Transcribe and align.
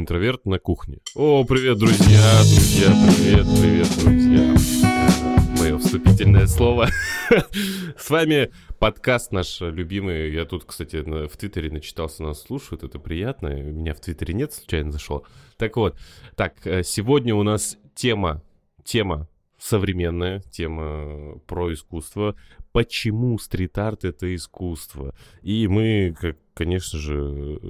Интроверт 0.00 0.46
на 0.46 0.58
кухне. 0.58 1.00
О, 1.14 1.44
привет, 1.44 1.76
друзья, 1.76 2.38
друзья, 2.38 2.88
привет, 2.88 3.46
привет, 3.60 3.88
друзья. 4.02 5.58
Мое 5.58 5.76
вступительное 5.76 6.46
слово. 6.46 6.88
С 7.98 8.08
вами 8.08 8.50
подкаст 8.78 9.30
наш 9.30 9.60
любимый. 9.60 10.32
Я 10.32 10.46
тут, 10.46 10.64
кстати, 10.64 10.96
в 10.96 11.36
Твиттере 11.36 11.70
начитался, 11.70 12.22
нас 12.22 12.40
слушают, 12.40 12.82
это 12.82 12.98
приятно. 12.98 13.48
Меня 13.48 13.92
в 13.92 14.00
Твиттере 14.00 14.32
нет, 14.32 14.54
случайно 14.54 14.90
зашел. 14.90 15.26
Так 15.58 15.76
вот, 15.76 15.98
так, 16.34 16.66
э, 16.66 16.82
сегодня 16.82 17.34
у 17.34 17.42
нас 17.42 17.76
тема, 17.94 18.42
тема 18.82 19.28
современная 19.58 20.40
тема 20.50 21.38
про 21.46 21.74
искусство. 21.74 22.36
Почему 22.72 23.38
стрит-арт— 23.38 24.04
это 24.06 24.34
искусство? 24.34 25.14
И 25.42 25.68
мы, 25.68 26.16
конечно 26.54 26.98
же, 26.98 27.60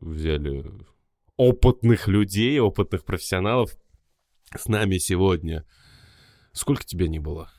взяли 0.00 0.64
опытных 1.36 2.08
людей, 2.08 2.58
опытных 2.58 3.04
профессионалов 3.04 3.76
с 4.56 4.68
нами 4.68 4.98
сегодня. 4.98 5.64
Сколько 6.52 6.84
тебя 6.84 7.08
не 7.08 7.18
было? 7.18 7.50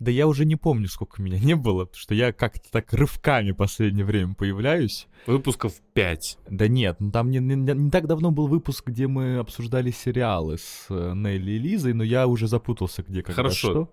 Да 0.00 0.10
я 0.10 0.26
уже 0.26 0.46
не 0.46 0.56
помню, 0.56 0.88
сколько 0.88 1.20
меня 1.20 1.38
не 1.38 1.54
было, 1.54 1.84
потому 1.84 2.00
что 2.00 2.14
я 2.14 2.32
как-то 2.32 2.70
так 2.72 2.90
рывками 2.94 3.50
в 3.50 3.56
последнее 3.56 4.06
время 4.06 4.34
появляюсь. 4.34 5.06
Выпусков 5.26 5.74
пять. 5.92 6.38
Да 6.48 6.68
нет, 6.68 6.96
ну 7.00 7.10
там 7.10 7.30
не, 7.30 7.38
не, 7.38 7.54
не 7.54 7.90
так 7.90 8.06
давно 8.06 8.30
был 8.30 8.46
выпуск, 8.46 8.86
где 8.86 9.06
мы 9.06 9.36
обсуждали 9.36 9.90
сериалы 9.90 10.56
с 10.56 10.86
э, 10.88 11.12
Нелли 11.14 11.52
и 11.52 11.58
Лизой, 11.58 11.92
но 11.92 12.02
я 12.02 12.26
уже 12.26 12.48
запутался, 12.48 13.02
где 13.02 13.22
когда 13.22 13.42
Хорошо. 13.42 13.70
что. 13.70 13.92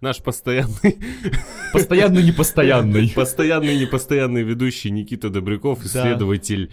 Наш 0.00 0.20
постоянный... 0.20 0.98
Постоянный 1.72 2.24
непостоянный. 2.24 3.10
Постоянный 3.14 3.78
непостоянный 3.78 4.42
ведущий 4.42 4.90
Никита 4.90 5.30
Добряков, 5.30 5.84
исследователь 5.84 6.72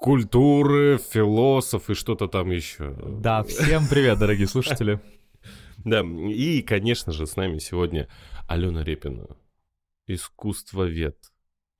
культуры, 0.00 0.98
философ 0.98 1.90
и 1.90 1.94
что-то 1.94 2.26
там 2.26 2.50
еще. 2.50 2.96
Да, 3.20 3.42
всем 3.42 3.86
привет, 3.88 4.18
дорогие 4.18 4.48
слушатели. 4.48 5.00
Да, 5.82 6.02
и, 6.02 6.60
конечно 6.60 7.10
же, 7.10 7.26
с 7.26 7.36
нами 7.36 7.56
сегодня 7.56 8.06
Алена 8.46 8.84
Репина, 8.84 9.28
искусствовед, 10.06 11.16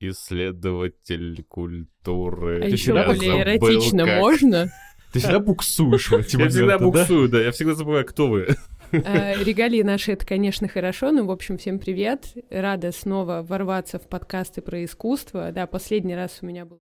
исследователь 0.01 1.45
культуры. 1.47 2.63
А 2.63 2.67
еще 2.67 2.95
более 2.95 3.43
эротично 3.43 4.07
можно? 4.07 4.73
Ты 5.13 5.19
всегда 5.19 5.39
буксуешь 5.39 6.09
в 6.09 6.15
эти 6.15 6.39
Я 6.39 6.49
всегда 6.49 6.79
буксую, 6.79 7.29
да, 7.29 7.43
я 7.43 7.51
всегда 7.51 7.75
забываю, 7.75 8.07
кто 8.07 8.29
вы. 8.29 8.57
Э, 8.93 9.45
Регалии 9.45 9.83
наши— 9.83 10.13
это, 10.15 10.25
конечно, 10.25 10.67
хорошо, 10.67 11.13
но, 11.13 11.27
в 11.27 11.31
общем, 11.31 11.59
всем 11.59 11.79
привет. 11.79 12.33
Рада 12.49 12.93
снова 12.93 13.45
ворваться 13.47 13.99
в 13.99 14.09
подкасты 14.09 14.63
про 14.63 14.83
искусство. 14.83 15.53
Да, 15.53 15.67
последний 15.67 16.15
раз 16.15 16.39
у 16.41 16.47
меня 16.47 16.65
был 16.65 16.81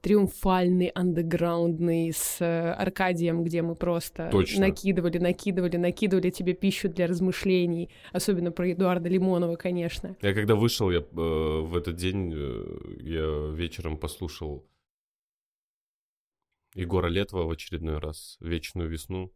триумфальный, 0.00 0.88
андеграундный 0.88 2.12
с 2.12 2.40
э, 2.40 2.72
Аркадием, 2.72 3.44
где 3.44 3.62
мы 3.62 3.74
просто 3.74 4.28
Точно. 4.30 4.66
накидывали, 4.68 5.18
накидывали, 5.18 5.76
накидывали 5.76 6.30
тебе 6.30 6.54
пищу 6.54 6.88
для 6.88 7.06
размышлений, 7.06 7.90
особенно 8.12 8.52
про 8.52 8.72
Эдуарда 8.72 9.08
Лимонова, 9.08 9.56
конечно. 9.56 10.16
Я 10.22 10.34
когда 10.34 10.54
вышел, 10.54 10.90
я 10.90 10.98
э, 10.98 11.02
в 11.12 11.76
этот 11.76 11.96
день 11.96 12.32
э, 12.34 12.78
я 13.00 13.54
вечером 13.54 13.96
послушал 13.96 14.66
Егора 16.74 17.08
Летова 17.08 17.44
в 17.44 17.50
очередной 17.50 17.98
раз 17.98 18.36
«Вечную 18.40 18.88
весну». 18.88 19.32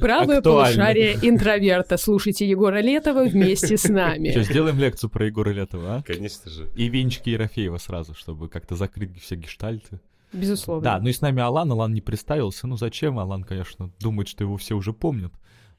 Правое 0.00 0.38
актуально. 0.38 0.42
полушарие 0.42 1.18
интроверта. 1.22 1.96
Слушайте 1.96 2.48
Егора 2.48 2.80
Летова 2.80 3.24
вместе 3.24 3.76
с 3.76 3.84
Что, 3.84 3.92
нами. 3.92 4.30
сделаем 4.42 4.78
лекцию 4.78 5.10
про 5.10 5.26
Егора 5.26 5.50
Летова, 5.50 5.96
а? 5.96 6.02
Конечно 6.02 6.50
же. 6.50 6.68
И 6.74 6.88
венчики 6.88 7.30
Ерофеева 7.30 7.78
сразу, 7.78 8.14
чтобы 8.14 8.48
как-то 8.48 8.74
закрыть 8.76 9.20
все 9.22 9.36
гештальты. 9.36 10.00
Безусловно. 10.32 10.82
Да, 10.84 10.98
ну 11.00 11.08
и 11.08 11.12
с 11.12 11.20
нами 11.20 11.42
Алан. 11.42 11.70
Алан 11.72 11.92
не 11.92 12.00
представился. 12.00 12.66
Ну 12.66 12.76
зачем? 12.76 13.18
Алан, 13.18 13.42
конечно, 13.42 13.90
думает, 14.00 14.28
что 14.28 14.44
его 14.44 14.56
все 14.56 14.74
уже 14.74 14.92
помнят. 14.92 15.32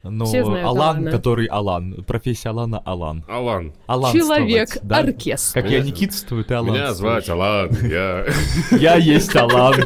Но 0.04 0.26
Все 0.26 0.44
знают 0.44 0.66
Алан, 0.68 0.98
Алана. 0.98 1.12
который 1.12 1.46
Алан. 1.46 2.04
Профессия 2.06 2.50
Алана 2.50 2.80
Алан. 2.80 3.24
Алан. 3.28 3.74
Аланствовать, 3.86 4.28
да? 4.28 4.36
Человек-оркестр. 4.38 5.62
Как 5.62 5.70
я 5.72 5.82
Никитствую, 5.82 6.44
ты 6.44 6.56
Алан. 6.56 6.74
Меня 6.74 6.94
звать 6.94 7.30
Алан, 7.30 7.70
я... 7.84 8.26
Я 8.72 8.96
есть 8.96 9.36
Алан. 9.36 9.76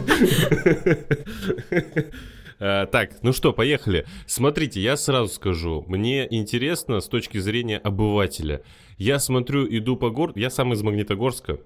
Э, 2.57 2.85
Так, 2.89 3.21
ну 3.21 3.33
что, 3.33 3.51
поехали. 3.51 4.05
Смотрите, 4.27 4.79
я 4.79 4.95
сразу 4.95 5.27
скажу. 5.33 5.83
Мне 5.89 6.25
интересно 6.33 7.01
с 7.01 7.07
точки 7.09 7.37
зрения 7.37 7.77
обывателя. 7.77 8.63
Я 8.97 9.19
смотрю, 9.19 9.67
иду 9.67 9.97
по 9.97 10.09
городу. 10.09 10.39
Я 10.39 10.49
сам 10.49 10.71
из 10.71 10.81
Магнитогорска. 10.81 11.59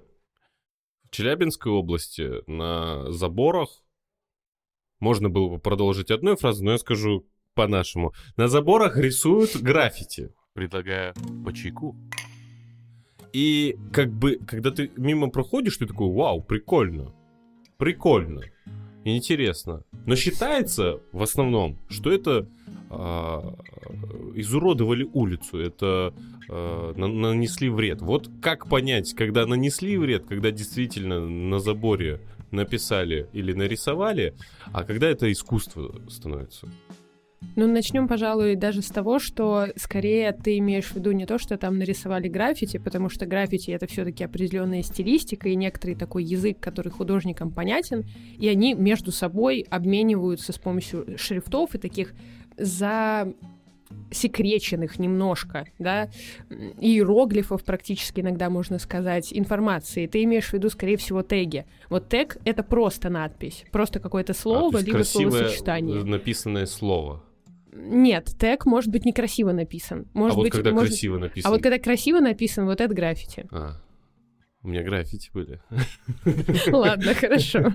В 1.04 1.12
Челябинской 1.12 1.72
области 1.72 2.42
на 2.50 3.12
заборах 3.12 3.70
можно 5.00 5.30
было 5.30 5.50
бы 5.50 5.60
продолжить 5.60 6.10
одной 6.10 6.36
фразой, 6.36 6.66
но 6.66 6.72
я 6.72 6.78
скажу 6.80 7.28
по-нашему. 7.60 8.14
На 8.38 8.48
заборах 8.48 8.96
рисуют 8.96 9.58
граффити. 9.58 10.30
Предлагаю 10.54 11.14
по 11.44 11.52
чайку. 11.52 11.94
И 13.34 13.76
как 13.92 14.14
бы, 14.14 14.40
когда 14.48 14.72
ты 14.72 14.90
мимо 14.96 15.30
проходишь, 15.30 15.76
ты 15.76 15.86
такой, 15.86 16.10
вау, 16.10 16.42
прикольно. 16.42 17.14
Прикольно. 17.78 18.44
Интересно. 19.04 19.84
Но 20.06 20.16
считается 20.16 21.02
в 21.12 21.22
основном, 21.22 21.78
что 21.90 22.14
это 22.14 22.48
а, 22.90 23.54
изуродовали 24.36 25.04
улицу, 25.04 25.60
это 25.60 26.14
а, 26.50 26.94
на- 26.94 27.08
нанесли 27.08 27.68
вред. 27.68 28.02
Вот 28.02 28.30
как 28.42 28.70
понять, 28.70 29.14
когда 29.16 29.46
нанесли 29.46 29.98
вред, 29.98 30.24
когда 30.30 30.52
действительно 30.52 31.20
на 31.28 31.60
заборе 31.60 32.22
написали 32.52 33.28
или 33.34 33.52
нарисовали, 33.52 34.34
а 34.72 34.86
когда 34.86 35.10
это 35.10 35.30
искусство 35.30 35.94
становится? 36.08 36.70
Ну, 37.56 37.68
начнем, 37.68 38.08
пожалуй, 38.08 38.56
даже 38.56 38.82
с 38.82 38.88
того, 38.88 39.20
что 39.20 39.68
скорее 39.76 40.32
ты 40.34 40.58
имеешь 40.60 40.86
в 40.86 40.96
виду 40.96 41.12
не 41.12 41.26
то, 41.26 41.38
что 41.38 41.58
там 41.58 41.78
нарисовали 41.78 42.28
граффити, 42.28 42.78
потому 42.78 43.10
что 43.10 43.26
граффити 43.26 43.72
это 43.72 43.88
все-таки 43.88 44.24
определенная 44.24 44.84
стилистика 44.84 45.50
и 45.50 45.56
некоторый 45.56 45.96
такой 45.96 46.24
язык, 46.24 46.60
который 46.60 46.92
художникам 46.92 47.52
понятен, 47.52 48.06
и 48.38 48.48
они 48.48 48.74
между 48.74 49.12
собой 49.12 49.66
обмениваются 49.70 50.54
с 50.54 50.58
помощью 50.58 51.18
шрифтов 51.18 51.76
и 51.76 51.78
таких 51.78 52.14
за 52.58 53.34
секреченных 54.12 55.00
немножко, 55.00 55.66
да, 55.80 56.10
иероглифов 56.80 57.64
практически 57.64 58.22
иногда 58.22 58.50
можно 58.50 58.80
сказать, 58.80 59.32
информации. 59.32 60.08
Ты 60.08 60.24
имеешь 60.24 60.50
в 60.50 60.54
виду, 60.54 60.70
скорее 60.70 60.98
всего, 60.98 61.24
теги. 61.24 61.66
Вот 61.90 62.10
тег— 62.10 62.38
это 62.46 62.64
просто 62.64 63.10
надпись, 63.10 63.66
просто 63.72 64.00
какое-то 64.00 64.34
А, 64.34 64.36
слово, 64.36 64.78
есть 64.78 64.88
либо 64.88 64.98
красивое 65.00 65.32
словосочетание. 65.32 66.04
написанное 66.04 66.66
слово. 66.66 67.24
Нет, 67.72 68.32
тег 68.40 68.66
может 68.66 68.90
быть 68.92 69.06
некрасиво 69.06 69.52
написан. 69.52 70.08
Может 70.14 70.34
а 70.34 70.38
вот 70.38 70.44
быть, 70.44 70.54
когда 70.54 70.72
может- 70.72 70.90
красиво 70.90 71.18
написано. 71.18 71.50
А 71.50 71.52
вот 71.54 71.64
когда 71.64 71.78
красиво 71.78 72.20
написан, 72.20 72.66
вот 72.66 72.82
это 72.82 72.94
граффити. 72.94 73.48
А, 73.52 73.82
у 74.64 74.68
меня 74.68 74.84
граффити 74.84 75.30
были. 75.34 75.62
Ладно, 76.72 77.14
хорошо. 77.14 77.74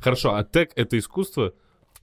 Хорошо, 0.00 0.34
а 0.34 0.44
тег 0.44 0.72
это 0.76 0.98
искусство? 0.98 1.54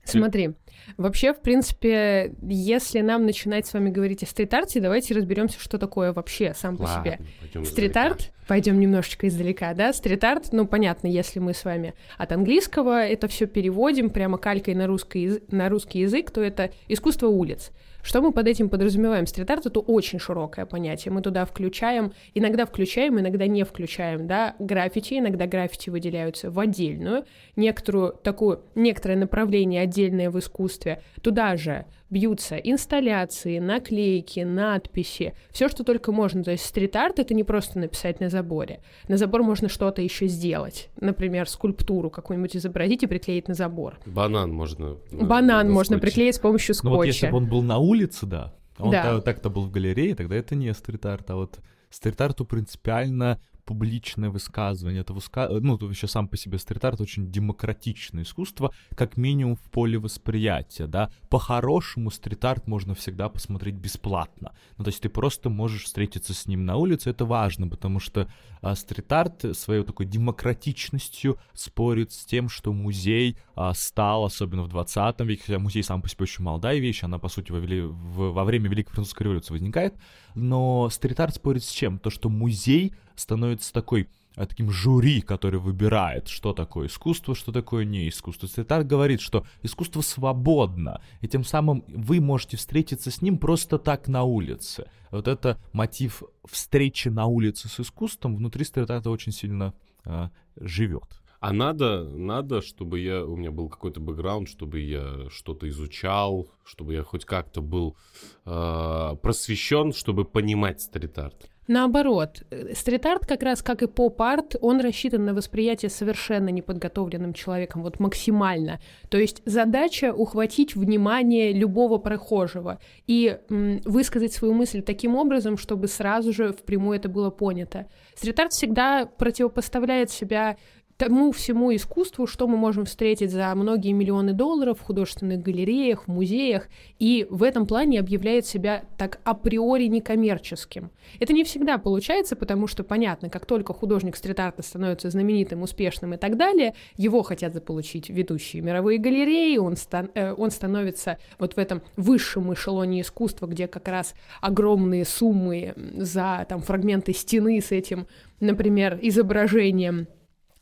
Смотри, 0.04 0.54
вообще, 0.96 1.32
в 1.32 1.40
принципе, 1.40 2.34
если 2.42 3.00
нам 3.00 3.26
начинать 3.26 3.66
с 3.66 3.72
вами 3.72 3.90
говорить 3.90 4.22
о 4.22 4.26
стрит-арте, 4.26 4.80
давайте 4.80 5.14
разберемся, 5.14 5.58
что 5.60 5.78
такое 5.78 6.12
вообще 6.12 6.54
сам 6.54 6.76
по 6.76 6.86
себе. 6.86 7.20
Ладно, 7.54 7.64
Стрит-арт, 7.64 8.32
пойдем 8.46 8.80
немножечко 8.80 9.28
издалека, 9.28 9.74
да? 9.74 9.92
Стрит-арт, 9.92 10.52
ну, 10.52 10.66
понятно, 10.66 11.06
если 11.06 11.38
мы 11.38 11.54
с 11.54 11.64
вами 11.64 11.94
от 12.18 12.32
английского 12.32 13.04
это 13.06 13.28
все 13.28 13.46
переводим 13.46 14.10
прямо 14.10 14.38
калькой 14.38 14.74
на 14.74 14.86
русский, 14.86 15.40
на 15.50 15.68
русский 15.68 16.00
язык, 16.00 16.30
то 16.30 16.40
это 16.40 16.70
искусство 16.88 17.28
улиц. 17.28 17.70
Что 18.02 18.22
мы 18.22 18.32
под 18.32 18.48
этим 18.48 18.68
подразумеваем? 18.68 19.26
Стрит-арт— 19.26 19.66
это 19.66 19.80
очень 19.80 20.18
широкое 20.18 20.66
понятие. 20.66 21.12
Мы 21.12 21.22
туда 21.22 21.44
включаем, 21.44 22.12
иногда 22.34 22.66
включаем, 22.66 23.20
иногда 23.20 23.46
не 23.46 23.64
включаем, 23.64 24.26
да, 24.26 24.54
граффити, 24.58 25.18
иногда 25.18 25.46
граффити 25.46 25.90
выделяются 25.90 26.50
в 26.50 26.58
отдельную, 26.58 27.24
некоторую 27.56 28.12
такую, 28.12 28.62
некоторое 28.74 29.16
направление 29.16 29.82
отдельное 29.82 30.30
в 30.30 30.38
искусстве. 30.38 31.02
Туда 31.22 31.56
же 31.56 31.86
бьются 32.10 32.56
инсталляции, 32.56 33.58
наклейки, 33.58 34.40
надписи, 34.40 35.32
все, 35.50 35.68
что 35.68 35.84
только 35.84 36.12
можно. 36.12 36.42
То 36.44 36.50
есть 36.50 36.64
стрит-арт— 36.66 37.18
это 37.20 37.34
не 37.34 37.44
просто 37.44 37.78
написать 37.78 38.20
на 38.20 38.28
заборе. 38.28 38.80
На 39.08 39.16
забор 39.16 39.42
можно 39.42 39.68
что-то 39.68 40.02
еще 40.02 40.26
сделать. 40.26 40.90
Например, 41.00 41.48
скульптуру 41.48 42.10
какую-нибудь 42.10 42.56
изобразить 42.56 43.02
и 43.04 43.06
приклеить 43.06 43.48
на 43.48 43.54
забор. 43.54 43.98
Банан 44.06 44.52
можно... 44.52 44.96
э, 45.12 45.24
Банан 45.24 45.68
на 45.68 45.72
можно 45.72 45.96
скотче. 45.96 46.00
приклеить 46.06 46.34
с 46.34 46.38
помощью 46.40 46.74
Ну 46.82 46.90
вот 46.90 47.04
если 47.04 47.18
скотча. 47.26 47.32
бы 47.32 47.38
он 47.38 47.48
был 47.48 47.62
на 47.62 47.78
улице, 47.78 48.26
да, 48.26 48.54
он 48.78 48.90
Да. 48.90 49.02
та- 49.02 49.20
так-то 49.20 49.48
был 49.50 49.62
в 49.66 49.70
галерее, 49.70 50.14
тогда 50.14 50.36
это 50.36 50.54
не 50.54 50.72
стрит-арт, 50.74 51.30
а 51.30 51.36
вот 51.36 51.58
стрит-арту 51.90 52.44
принципиально 52.44 53.40
публичное 53.64 54.30
высказывание, 54.30 55.02
это 55.02 55.12
выска... 55.12 55.48
ну, 55.48 55.78
то 55.78 55.88
еще 55.88 56.06
сам 56.06 56.28
по 56.28 56.36
себе 56.36 56.58
стрит-арт 56.58 57.00
очень 57.00 57.30
демократичное 57.30 58.24
искусство, 58.24 58.72
как 58.94 59.16
минимум 59.16 59.56
в 59.56 59.70
поле 59.70 59.98
восприятия, 59.98 60.86
да. 60.86 61.10
По-хорошему 61.28 62.10
стрит-арт 62.10 62.66
можно 62.66 62.94
всегда 62.94 63.28
посмотреть 63.28 63.74
бесплатно. 63.74 64.52
Ну, 64.76 64.84
то 64.84 64.88
есть 64.88 65.00
ты 65.00 65.08
просто 65.08 65.50
можешь 65.50 65.84
встретиться 65.84 66.34
с 66.34 66.46
ним 66.46 66.64
на 66.64 66.76
улице, 66.76 67.10
это 67.10 67.24
важно, 67.24 67.68
потому 67.68 68.00
что 68.00 68.28
а, 68.62 68.74
стрит-арт 68.74 69.56
своей 69.56 69.84
такой 69.84 70.06
демократичностью 70.06 71.38
спорит 71.54 72.12
с 72.12 72.24
тем, 72.24 72.48
что 72.48 72.72
музей 72.72 73.36
а, 73.54 73.74
стал, 73.74 74.24
особенно 74.24 74.62
в 74.62 74.68
20 74.68 75.20
веке, 75.20 75.42
хотя 75.46 75.58
музей 75.58 75.82
сам 75.82 76.02
по 76.02 76.08
себе 76.08 76.24
очень 76.24 76.44
молодая 76.44 76.78
вещь, 76.78 77.02
она, 77.02 77.18
по 77.18 77.28
сути, 77.28 77.52
во, 77.52 77.58
в, 77.60 78.32
во 78.32 78.44
время 78.44 78.68
Великой 78.68 78.92
Французской 78.92 79.24
революции 79.24 79.52
возникает, 79.52 79.94
но 80.34 80.88
стрит-арт 80.90 81.34
спорит 81.34 81.64
с 81.64 81.70
чем? 81.70 81.98
То, 81.98 82.10
что 82.10 82.28
музей 82.28 82.94
становится 83.20 83.72
такой 83.72 84.08
а, 84.36 84.46
таким 84.46 84.70
жюри, 84.70 85.20
который 85.20 85.60
выбирает, 85.60 86.28
что 86.28 86.52
такое 86.52 86.86
искусство, 86.86 87.34
что 87.34 87.52
такое 87.52 87.84
не 87.84 88.08
искусство. 88.08 88.46
Стрит-арт 88.46 88.86
говорит, 88.86 89.20
что 89.20 89.44
искусство 89.62 90.00
свободно, 90.00 91.00
и 91.20 91.28
тем 91.28 91.44
самым 91.44 91.84
вы 91.88 92.20
можете 92.20 92.56
встретиться 92.56 93.10
с 93.10 93.22
ним 93.22 93.38
просто 93.38 93.78
так 93.78 94.08
на 94.08 94.22
улице. 94.22 94.86
Вот 95.10 95.28
это 95.28 95.60
мотив 95.72 96.22
встречи 96.44 97.08
на 97.08 97.26
улице 97.26 97.68
с 97.68 97.80
искусством 97.80 98.36
внутри 98.36 98.64
стрит-арта 98.64 99.10
очень 99.10 99.32
сильно 99.32 99.74
а, 100.04 100.30
живет. 100.56 101.20
А 101.40 101.54
надо, 101.54 102.04
надо, 102.04 102.60
чтобы 102.60 103.00
я, 103.00 103.24
у 103.24 103.34
меня 103.34 103.50
был 103.50 103.70
какой-то 103.70 103.98
бэкграунд, 103.98 104.46
чтобы 104.46 104.80
я 104.80 105.30
что-то 105.30 105.66
изучал, 105.70 106.50
чтобы 106.64 106.92
я 106.92 107.02
хоть 107.02 107.24
как-то 107.24 107.62
был 107.62 107.96
э, 108.44 109.16
просвещен, 109.22 109.94
чтобы 109.94 110.26
понимать 110.26 110.82
стрит-арт. 110.82 111.48
Наоборот, 111.72 112.42
стрит-арт 112.74 113.26
как 113.26 113.44
раз, 113.44 113.62
как 113.62 113.84
и 113.84 113.86
поп-арт, 113.86 114.56
он 114.60 114.80
рассчитан 114.80 115.24
на 115.24 115.34
восприятие 115.34 115.88
совершенно 115.88 116.48
неподготовленным 116.48 117.32
человеком, 117.32 117.84
вот 117.84 118.00
максимально. 118.00 118.80
То 119.08 119.18
есть 119.18 119.40
задача 119.44 120.12
ухватить 120.12 120.74
внимание 120.74 121.52
любого 121.52 121.98
прохожего 121.98 122.80
и 123.06 123.38
м, 123.48 123.80
высказать 123.84 124.32
свою 124.32 124.52
мысль 124.52 124.82
таким 124.82 125.14
образом, 125.14 125.56
чтобы 125.56 125.86
сразу 125.86 126.32
же 126.32 126.52
впрямую 126.52 126.98
это 126.98 127.08
было 127.08 127.30
понято. 127.30 127.86
Стрит-арт 128.16 128.50
всегда 128.50 129.06
противопоставляет 129.06 130.10
себя 130.10 130.56
тому 131.00 131.32
всему 131.32 131.74
искусству, 131.74 132.26
что 132.26 132.46
мы 132.46 132.58
можем 132.58 132.84
встретить 132.84 133.30
за 133.30 133.54
многие 133.54 133.92
миллионы 133.92 134.34
долларов 134.34 134.80
в 134.80 134.82
художественных 134.82 135.40
галереях, 135.40 136.04
в 136.04 136.08
музеях, 136.08 136.68
и 136.98 137.26
в 137.30 137.42
этом 137.42 137.66
плане 137.66 138.00
объявляет 138.00 138.44
себя 138.44 138.84
так 138.98 139.18
априори 139.24 139.86
некоммерческим. 139.86 140.90
Это 141.18 141.32
не 141.32 141.42
всегда 141.44 141.78
получается, 141.78 142.36
потому 142.36 142.66
что, 142.66 142.84
понятно, 142.84 143.30
как 143.30 143.46
только 143.46 143.72
художник 143.72 144.14
стрит-арта 144.14 144.62
становится 144.62 145.08
знаменитым, 145.08 145.62
успешным 145.62 146.12
и 146.12 146.16
так 146.18 146.36
далее, 146.36 146.74
его 146.98 147.22
хотят 147.22 147.54
заполучить 147.54 148.10
ведущие 148.10 148.60
мировые 148.60 148.98
галереи, 148.98 149.56
он, 149.56 149.76
ста- 149.76 150.10
э, 150.14 150.34
он 150.34 150.50
становится 150.50 151.16
вот 151.38 151.54
в 151.54 151.58
этом 151.58 151.80
высшем 151.96 152.52
эшелоне 152.52 153.00
искусства, 153.00 153.46
где 153.46 153.68
как 153.68 153.88
раз 153.88 154.14
огромные 154.42 155.06
суммы 155.06 155.72
за 155.96 156.44
там, 156.46 156.60
фрагменты 156.60 157.14
стены 157.14 157.62
с 157.62 157.72
этим, 157.72 158.06
например, 158.38 158.98
изображением 159.00 160.06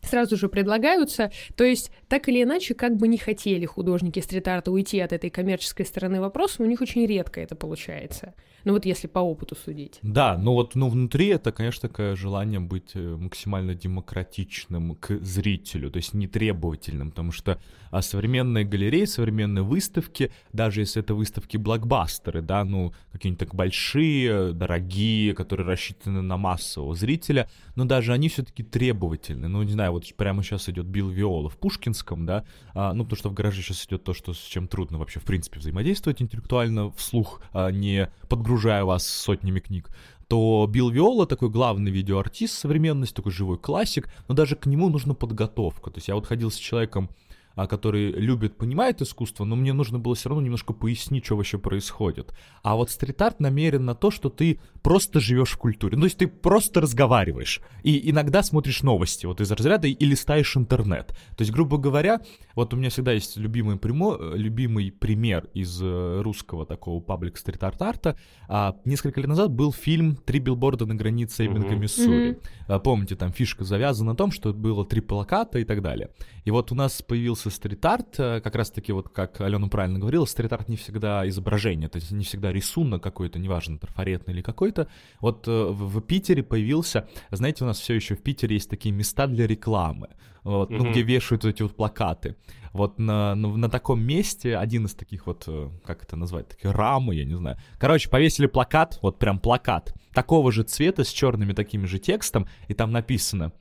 сразу 0.08 0.36
же 0.36 0.48
предлагаются. 0.48 1.30
То 1.56 1.64
есть, 1.64 1.90
так 2.08 2.28
или 2.28 2.42
иначе, 2.42 2.74
как 2.74 2.96
бы 2.96 3.08
не 3.08 3.18
хотели 3.18 3.66
художники 3.66 4.20
стрит-арта 4.20 4.70
уйти 4.70 5.00
от 5.00 5.12
этой 5.12 5.30
коммерческой 5.30 5.86
стороны 5.86 6.20
вопроса, 6.20 6.62
у 6.62 6.66
них 6.66 6.80
очень 6.80 7.06
редко 7.06 7.40
это 7.40 7.54
получается. 7.54 8.34
Ну 8.64 8.72
вот 8.72 8.84
если 8.84 9.06
по 9.06 9.20
опыту 9.20 9.56
судить. 9.56 9.98
Да, 10.02 10.36
ну 10.36 10.52
вот 10.52 10.74
ну, 10.74 10.88
внутри 10.88 11.28
это, 11.28 11.52
конечно, 11.52 11.88
такое 11.88 12.16
желание 12.16 12.60
быть 12.60 12.90
э, 12.94 13.16
максимально 13.16 13.74
демократичным 13.74 14.96
к 14.96 15.18
зрителю, 15.20 15.90
то 15.90 15.98
есть 15.98 16.14
не 16.14 16.26
требовательным, 16.26 17.10
потому 17.10 17.32
что 17.32 17.60
а 17.90 18.02
современные 18.02 18.64
галереи, 18.64 19.04
современные 19.04 19.62
выставки, 19.62 20.30
даже 20.52 20.80
если 20.80 21.02
это 21.02 21.14
выставки-блокбастеры, 21.14 22.42
да, 22.42 22.64
ну 22.64 22.92
какие-нибудь 23.12 23.40
так 23.40 23.54
большие, 23.54 24.52
дорогие, 24.52 25.34
которые 25.34 25.66
рассчитаны 25.66 26.20
на 26.22 26.36
массового 26.36 26.94
зрителя, 26.94 27.48
но 27.76 27.84
даже 27.84 28.12
они 28.12 28.28
все-таки 28.28 28.62
требовательны. 28.62 29.48
Ну, 29.48 29.62
не 29.62 29.72
знаю, 29.72 29.92
вот 29.92 30.04
прямо 30.16 30.42
сейчас 30.42 30.68
идет 30.68 30.86
Билл 30.86 31.08
Виола 31.08 31.48
в 31.48 31.56
Пушкинском, 31.56 32.26
да, 32.26 32.44
а, 32.74 32.92
ну 32.92 33.04
потому 33.04 33.18
что 33.18 33.30
в 33.30 33.34
гараже 33.34 33.62
сейчас 33.62 33.86
идет 33.86 34.04
то, 34.04 34.12
что 34.12 34.34
с 34.34 34.40
чем 34.40 34.68
трудно 34.68 34.98
вообще 34.98 35.20
в 35.20 35.24
принципе 35.24 35.60
взаимодействовать 35.60 36.20
интеллектуально 36.20 36.90
вслух, 36.92 37.40
а 37.52 37.70
не 37.70 38.10
подгружать 38.28 38.47
загружаю 38.48 38.86
вас 38.86 39.06
сотнями 39.06 39.60
книг, 39.60 39.90
то 40.26 40.66
Билл 40.66 40.88
Виола 40.88 41.26
такой 41.26 41.50
главный 41.50 41.90
видеоартист 41.90 42.54
современности, 42.54 43.14
такой 43.14 43.30
живой 43.30 43.58
классик, 43.58 44.08
но 44.26 44.34
даже 44.34 44.56
к 44.56 44.64
нему 44.64 44.88
нужна 44.88 45.12
подготовка. 45.12 45.90
То 45.90 45.98
есть 45.98 46.08
я 46.08 46.14
вот 46.14 46.26
ходил 46.26 46.50
с 46.50 46.56
человеком, 46.56 47.10
а, 47.58 47.66
который 47.66 48.12
любит, 48.12 48.56
понимает 48.56 49.02
искусство, 49.02 49.44
но 49.44 49.56
мне 49.56 49.72
нужно 49.72 49.98
было 49.98 50.14
все 50.14 50.28
равно 50.28 50.44
немножко 50.44 50.72
пояснить, 50.72 51.24
что 51.24 51.36
вообще 51.36 51.58
происходит. 51.58 52.32
А 52.62 52.76
вот 52.76 52.88
стрит-арт 52.88 53.40
намерен 53.40 53.84
на 53.84 53.96
то, 53.96 54.12
что 54.12 54.28
ты 54.28 54.60
просто 54.80 55.18
живешь 55.18 55.50
в 55.50 55.58
культуре. 55.58 55.96
Ну, 55.96 56.02
то 56.02 56.06
есть 56.06 56.18
ты 56.18 56.28
просто 56.28 56.80
разговариваешь. 56.80 57.60
И 57.82 58.10
иногда 58.12 58.44
смотришь 58.44 58.84
новости 58.84 59.26
вот 59.26 59.40
из 59.40 59.50
разряда 59.50 59.88
и 59.88 60.04
листаешь 60.04 60.56
интернет. 60.56 61.08
То 61.08 61.40
есть, 61.40 61.50
грубо 61.50 61.78
говоря, 61.78 62.20
вот 62.54 62.72
у 62.74 62.76
меня 62.76 62.90
всегда 62.90 63.10
есть 63.10 63.36
любимый, 63.36 63.76
прямо, 63.76 64.16
любимый 64.34 64.92
пример 64.92 65.48
из 65.52 65.82
э, 65.82 66.20
русского 66.22 66.64
такого 66.64 67.00
паблик 67.00 67.36
стрит-арт-арта. 67.36 68.16
А, 68.46 68.76
несколько 68.84 69.20
лет 69.20 69.28
назад 69.28 69.50
был 69.50 69.72
фильм 69.72 70.14
«Три 70.14 70.38
билборда 70.38 70.86
на 70.86 70.94
границе 70.94 71.46
Эббинга. 71.46 71.74
Миссури». 71.74 72.30
Uh-huh. 72.30 72.42
А, 72.68 72.78
помните, 72.78 73.16
там 73.16 73.32
фишка 73.32 73.64
завязана 73.64 74.12
на 74.12 74.16
том, 74.16 74.30
что 74.30 74.52
было 74.52 74.86
три 74.86 75.00
плаката 75.00 75.58
и 75.58 75.64
так 75.64 75.82
далее. 75.82 76.10
И 76.44 76.52
вот 76.52 76.70
у 76.70 76.76
нас 76.76 77.02
появился 77.02 77.47
стрит-арт, 77.50 78.18
э, 78.18 78.40
как 78.40 78.54
раз-таки 78.54 78.92
вот 78.92 79.08
как 79.08 79.40
Алена 79.40 79.68
правильно 79.68 79.98
говорила, 79.98 80.24
стрит-арт 80.24 80.68
не 80.68 80.76
всегда 80.76 81.28
изображение, 81.28 81.88
то 81.88 81.96
есть 81.96 82.10
не 82.10 82.24
всегда 82.24 82.52
рисунок 82.52 83.02
какой-то, 83.02 83.38
неважно, 83.38 83.78
трафаретный 83.78 84.34
или 84.34 84.42
какой-то. 84.42 84.88
Вот 85.20 85.46
э, 85.48 85.50
в, 85.50 86.00
Питере 86.00 86.42
появился, 86.42 87.08
знаете, 87.30 87.64
у 87.64 87.66
нас 87.66 87.78
все 87.78 87.94
еще 87.94 88.14
в 88.14 88.22
Питере 88.22 88.56
есть 88.56 88.70
такие 88.70 88.94
места 88.94 89.26
для 89.26 89.46
рекламы, 89.46 90.08
вот, 90.44 90.70
mm-hmm. 90.70 90.76
ну, 90.78 90.90
где 90.90 91.02
вешают 91.02 91.44
эти 91.44 91.62
вот 91.62 91.76
плакаты. 91.76 92.36
Вот 92.72 92.98
на, 92.98 93.34
на, 93.34 93.48
на 93.48 93.68
таком 93.68 94.00
месте 94.00 94.56
один 94.56 94.86
из 94.86 94.94
таких 94.94 95.26
вот, 95.26 95.44
э, 95.46 95.70
как 95.84 96.02
это 96.02 96.16
назвать, 96.16 96.48
такие 96.48 96.70
рамы, 96.70 97.14
я 97.14 97.24
не 97.24 97.36
знаю. 97.36 97.58
Короче, 97.78 98.08
повесили 98.08 98.46
плакат, 98.46 98.98
вот 99.02 99.18
прям 99.18 99.38
плакат, 99.38 99.94
такого 100.12 100.52
же 100.52 100.62
цвета 100.62 101.04
с 101.04 101.08
черными 101.08 101.52
такими 101.52 101.86
же 101.86 101.98
текстом, 101.98 102.48
и 102.68 102.74
там 102.74 102.92
написано 102.92 103.52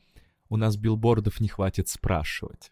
«У 0.50 0.58
нас 0.58 0.78
билбордов 0.78 1.40
не 1.40 1.48
хватит 1.48 1.90
спрашивать». 1.90 2.72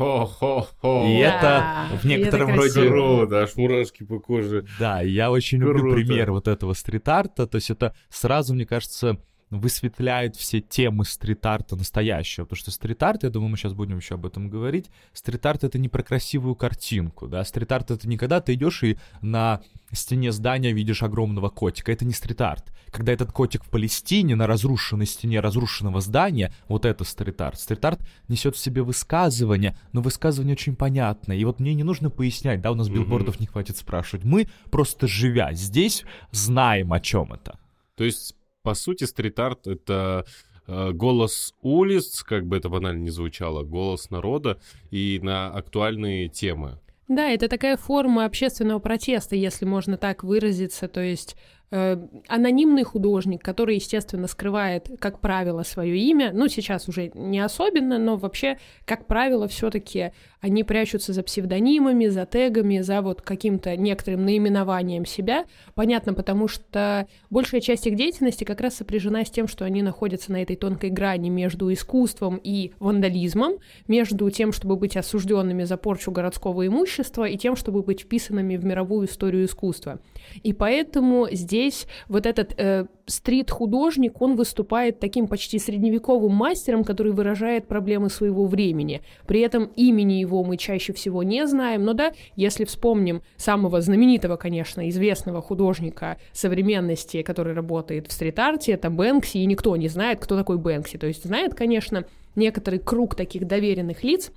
Хо-хо-хо. 0.00 1.04
И 1.06 1.18
это 1.18 1.86
в 2.00 2.06
некотором 2.06 2.54
роде... 2.56 2.88
Круто, 2.88 3.42
аж 3.42 3.54
мурашки 3.56 4.02
по 4.02 4.18
коже. 4.18 4.64
Да, 4.78 5.02
я 5.02 5.30
очень 5.30 5.58
люблю 5.58 5.92
пример 5.92 6.32
вот 6.32 6.48
этого 6.48 6.72
стрит-арта. 6.72 7.46
То 7.46 7.56
есть 7.56 7.68
это 7.68 7.94
сразу, 8.08 8.54
мне 8.54 8.64
кажется, 8.64 9.18
высветляет 9.50 10.36
все 10.36 10.60
темы 10.60 11.04
стрит-арта 11.04 11.76
настоящего, 11.76 12.44
потому 12.44 12.58
что 12.58 12.70
стрит-арт, 12.70 13.24
я 13.24 13.30
думаю, 13.30 13.50
мы 13.50 13.56
сейчас 13.56 13.72
будем 13.72 13.96
еще 13.96 14.14
об 14.14 14.26
этом 14.26 14.48
говорить, 14.48 14.90
стрит-арт 15.12 15.64
это 15.64 15.78
не 15.78 15.88
про 15.88 16.02
красивую 16.02 16.54
картинку, 16.54 17.26
да, 17.26 17.44
стрит-арт 17.44 17.90
это 17.90 18.08
не 18.08 18.16
когда 18.16 18.40
ты 18.40 18.54
идешь 18.54 18.82
и 18.84 18.96
на 19.20 19.60
стене 19.92 20.30
здания 20.30 20.72
видишь 20.72 21.02
огромного 21.02 21.48
котика, 21.48 21.90
это 21.90 22.04
не 22.04 22.12
стрит-арт. 22.12 22.72
Когда 22.92 23.12
этот 23.12 23.32
котик 23.32 23.64
в 23.64 23.70
Палестине 23.70 24.36
на 24.36 24.46
разрушенной 24.46 25.06
стене 25.06 25.40
разрушенного 25.40 26.00
здания, 26.00 26.52
вот 26.68 26.84
это 26.84 27.04
стрит-арт. 27.04 27.58
Стрит-арт 27.58 28.00
несет 28.28 28.54
в 28.54 28.58
себе 28.58 28.82
высказывание, 28.82 29.76
но 29.92 30.00
высказывание 30.00 30.54
очень 30.54 30.76
понятное, 30.76 31.36
и 31.36 31.44
вот 31.44 31.58
мне 31.58 31.74
не 31.74 31.82
нужно 31.82 32.10
пояснять, 32.10 32.60
да, 32.60 32.70
у 32.70 32.76
нас 32.76 32.88
билбордов 32.88 33.40
не 33.40 33.46
хватит 33.46 33.76
спрашивать, 33.76 34.24
мы 34.24 34.48
просто 34.70 35.08
живя 35.08 35.52
здесь 35.54 36.04
знаем 36.30 36.92
о 36.92 37.00
чем 37.00 37.32
это. 37.32 37.58
То 37.96 38.04
есть 38.04 38.34
по 38.62 38.74
сути, 38.74 39.04
стрит-арт— 39.04 39.66
это 39.68 40.24
э, 40.66 40.92
голос 40.92 41.54
улиц, 41.62 42.22
как 42.22 42.46
бы 42.46 42.56
это 42.56 42.68
банально 42.68 43.02
не 43.02 43.10
звучало, 43.10 43.62
голос 43.64 44.10
народа 44.10 44.60
и 44.90 45.20
на 45.22 45.48
актуальные 45.48 46.28
темы. 46.28 46.78
Да, 47.08 47.28
это 47.28 47.48
такая 47.48 47.76
форма 47.76 48.24
общественного 48.24 48.78
протеста, 48.78 49.34
если 49.34 49.64
можно 49.64 49.96
так 49.96 50.22
выразиться. 50.22 50.86
То 50.86 51.00
есть 51.00 51.36
анонимный 51.70 52.82
художник, 52.82 53.42
который, 53.42 53.76
естественно, 53.76 54.26
скрывает, 54.26 54.90
как 54.98 55.20
правило, 55.20 55.62
свое 55.62 55.96
имя. 55.96 56.32
Ну, 56.32 56.48
сейчас 56.48 56.88
уже 56.88 57.12
не 57.14 57.38
особенно, 57.38 57.98
но 57.98 58.16
вообще, 58.16 58.58
как 58.84 59.06
правило, 59.06 59.46
все-таки 59.46 60.12
они 60.40 60.64
прячутся 60.64 61.12
за 61.12 61.22
псевдонимами, 61.22 62.06
за 62.06 62.26
тегами, 62.26 62.80
за 62.80 63.02
вот 63.02 63.22
каким-то 63.22 63.76
некоторым 63.76 64.24
наименованием 64.24 65.04
себя. 65.04 65.44
Понятно, 65.74 66.14
потому 66.14 66.48
что 66.48 67.06
большая 67.28 67.60
часть 67.60 67.86
их 67.86 67.94
деятельности 67.94 68.44
как 68.44 68.60
раз 68.60 68.76
сопряжена 68.76 69.24
с 69.24 69.30
тем, 69.30 69.46
что 69.46 69.64
они 69.64 69.82
находятся 69.82 70.32
на 70.32 70.42
этой 70.42 70.56
тонкой 70.56 70.90
грани 70.90 71.28
между 71.28 71.72
искусством 71.72 72.40
и 72.42 72.72
вандализмом, 72.80 73.58
между 73.86 74.28
тем, 74.30 74.52
чтобы 74.52 74.76
быть 74.76 74.96
осужденными 74.96 75.64
за 75.64 75.76
порчу 75.76 76.10
городского 76.10 76.66
имущества 76.66 77.28
и 77.28 77.36
тем, 77.36 77.54
чтобы 77.54 77.82
быть 77.82 78.00
вписанными 78.00 78.56
в 78.56 78.64
мировую 78.64 79.06
историю 79.06 79.44
искусства. 79.44 80.00
И 80.42 80.52
поэтому 80.52 81.28
здесь 81.30 81.59
здесь 81.60 81.86
вот 82.08 82.26
этот 82.26 82.54
э, 82.56 82.86
стрит-художник, 83.06 84.20
он 84.20 84.36
выступает 84.36 84.98
таким 84.98 85.26
почти 85.28 85.58
средневековым 85.58 86.32
мастером, 86.32 86.84
который 86.84 87.12
выражает 87.12 87.66
проблемы 87.66 88.08
своего 88.08 88.46
времени. 88.46 89.02
При 89.26 89.40
этом 89.40 89.64
имени 89.76 90.14
его 90.14 90.42
мы 90.42 90.56
чаще 90.56 90.92
всего 90.92 91.22
не 91.22 91.46
знаем, 91.46 91.84
но 91.84 91.92
да, 91.92 92.12
если 92.36 92.64
вспомним 92.64 93.22
самого 93.36 93.80
знаменитого, 93.80 94.36
конечно, 94.36 94.88
известного 94.88 95.42
художника 95.42 96.16
современности, 96.32 97.22
который 97.22 97.52
работает 97.54 98.08
в 98.08 98.12
стрит-арте, 98.12 98.72
это 98.72 98.90
Бэнкси, 98.90 99.38
и 99.38 99.46
никто 99.46 99.76
не 99.76 99.88
знает, 99.88 100.20
кто 100.20 100.36
такой 100.36 100.58
Бэнкси. 100.58 100.96
То 100.98 101.06
есть 101.06 101.24
знает, 101.24 101.54
конечно, 101.54 102.04
некоторый 102.36 102.78
круг 102.78 103.14
таких 103.14 103.46
доверенных 103.46 104.02
лиц, 104.02 104.32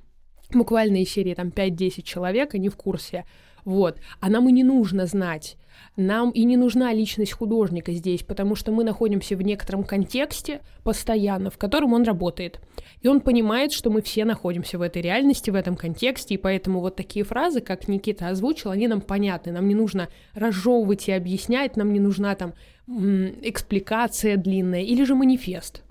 буквально 0.54 0.98
из 0.98 1.10
серии 1.10 1.34
там 1.34 1.50
5-10 1.50 2.02
человек, 2.02 2.54
они 2.54 2.70
в 2.70 2.76
курсе. 2.76 3.26
Вот. 3.66 3.98
А 4.20 4.30
нам 4.30 4.50
и 4.50 4.52
не 4.52 4.64
нужно 4.64 5.06
знать. 5.06 5.58
Нам 5.96 6.32
и 6.32 6.44
не 6.44 6.58
нужна 6.58 6.92
личность 6.92 7.34
художника 7.34 7.92
здесь, 7.92 8.24
потому 8.24 8.56
что 8.56 8.72
мы 8.72 8.84
находимся 8.84 9.36
в 9.36 9.42
некотором 9.44 9.84
контексте 9.84 10.62
постоянно, 10.84 11.52
в 11.52 11.58
котором 11.58 11.94
он 11.94 12.04
работает. 12.04 12.60
И 13.02 13.08
он 13.08 13.22
понимает, 13.22 13.72
что 13.72 13.92
мы 13.92 14.02
все 14.02 14.26
находимся 14.26 14.80
в 14.80 14.82
этой 14.82 15.04
реальности, 15.04 15.52
в 15.52 15.56
этом 15.56 15.76
контексте, 15.76 16.34
и 16.34 16.38
поэтому 16.38 16.80
вот 16.80 16.96
такие 16.96 17.24
фразы, 17.24 17.62
как 17.62 17.88
Никита 17.88 18.30
озвучил, 18.30 18.72
они 18.72 18.88
нам 18.88 19.02
понятны. 19.02 19.52
Нам 19.52 19.68
не 19.68 19.76
нужно 19.76 20.10
разжевывать 20.34 21.08
и 21.10 21.12
объяснять, 21.12 21.78
нам 21.78 21.94
не 21.94 22.00
нужна 22.00 22.34
там 22.36 22.54
экспликация 22.88 24.36
длинная 24.36 24.82
или 24.82 25.04
же 25.04 25.14
манифест. 25.14 25.84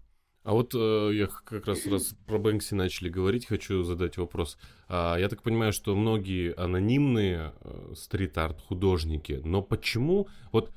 А 0.45 0.55
вот 0.55 0.75
э, 0.75 1.11
я 1.15 1.29
как 1.29 1.67
раз 1.67 1.87
раз 1.87 2.15
про 2.27 2.39
Бэнкси 2.39 2.75
начали 2.75 3.09
говорить, 3.09 3.47
хочу 3.47 3.85
задать 3.85 4.17
вопрос. 4.17 4.59
А, 4.95 5.17
я 5.17 5.31
так 5.31 5.43
понимаю, 5.43 5.73
что 5.73 5.97
многие 5.97 6.53
анонимные 6.53 7.55
э, 7.63 7.95
стрит-арт 7.97 8.61
художники, 8.61 9.41
но 9.43 9.63
почему 9.63 10.29
вот 10.53 10.71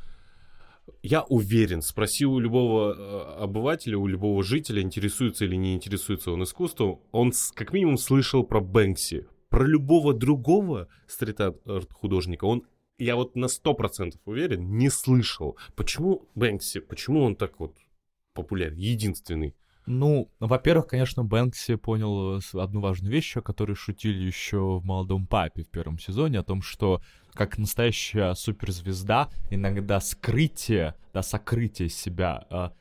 я 1.04 1.24
уверен, 1.24 1.82
спроси 1.82 2.26
у 2.26 2.40
любого 2.40 2.94
э, 2.94 3.44
обывателя, 3.44 3.98
у 3.98 4.08
любого 4.08 4.42
жителя, 4.42 4.82
интересуется 4.82 5.44
или 5.44 5.58
не 5.58 5.76
интересуется 5.76 6.32
он 6.32 6.44
искусством, 6.44 7.02
он 7.12 7.34
как 7.56 7.74
минимум 7.74 7.98
слышал 7.98 8.46
про 8.46 8.62
Бэнкси. 8.62 9.28
Про 9.50 9.66
любого 9.66 10.14
другого 10.14 10.88
стрит-арт 11.08 11.92
художника 11.92 12.46
он 12.46 12.64
я 12.98 13.18
вот 13.18 13.36
на 13.36 13.50
сто 13.50 13.74
процентов 13.74 14.22
уверен, 14.24 14.78
не 14.78 14.90
слышал. 14.90 15.58
Почему 15.76 16.30
Бэнкси, 16.36 16.80
почему 16.80 17.22
он 17.22 17.36
так 17.36 17.60
вот 17.60 17.76
популярен, 18.34 18.78
единственный. 18.78 19.56
Ну, 19.86 20.32
во-первых, 20.40 20.88
конечно, 20.88 21.24
Бэнкси 21.24 21.76
понял 21.76 22.42
одну 22.54 22.82
важную 22.82 23.12
вещь, 23.12 23.38
о 23.38 23.42
которой 23.42 23.76
шутили 23.76 24.24
еще 24.24 24.80
в 24.80 24.86
«Молодом 24.86 25.28
папе» 25.28 25.64
в 25.64 25.70
первом 25.70 26.00
сезоне, 26.00 26.40
о 26.40 26.44
том, 26.44 26.62
что 26.62 27.02
как 27.34 27.58
настоящая 27.58 28.34
суперзвезда 28.34 29.30
иногда 29.52 30.00
скрытие, 30.00 30.96
да, 31.14 31.22
сокрытие 31.22 31.90
себя 31.90 32.46
а, 32.50 32.72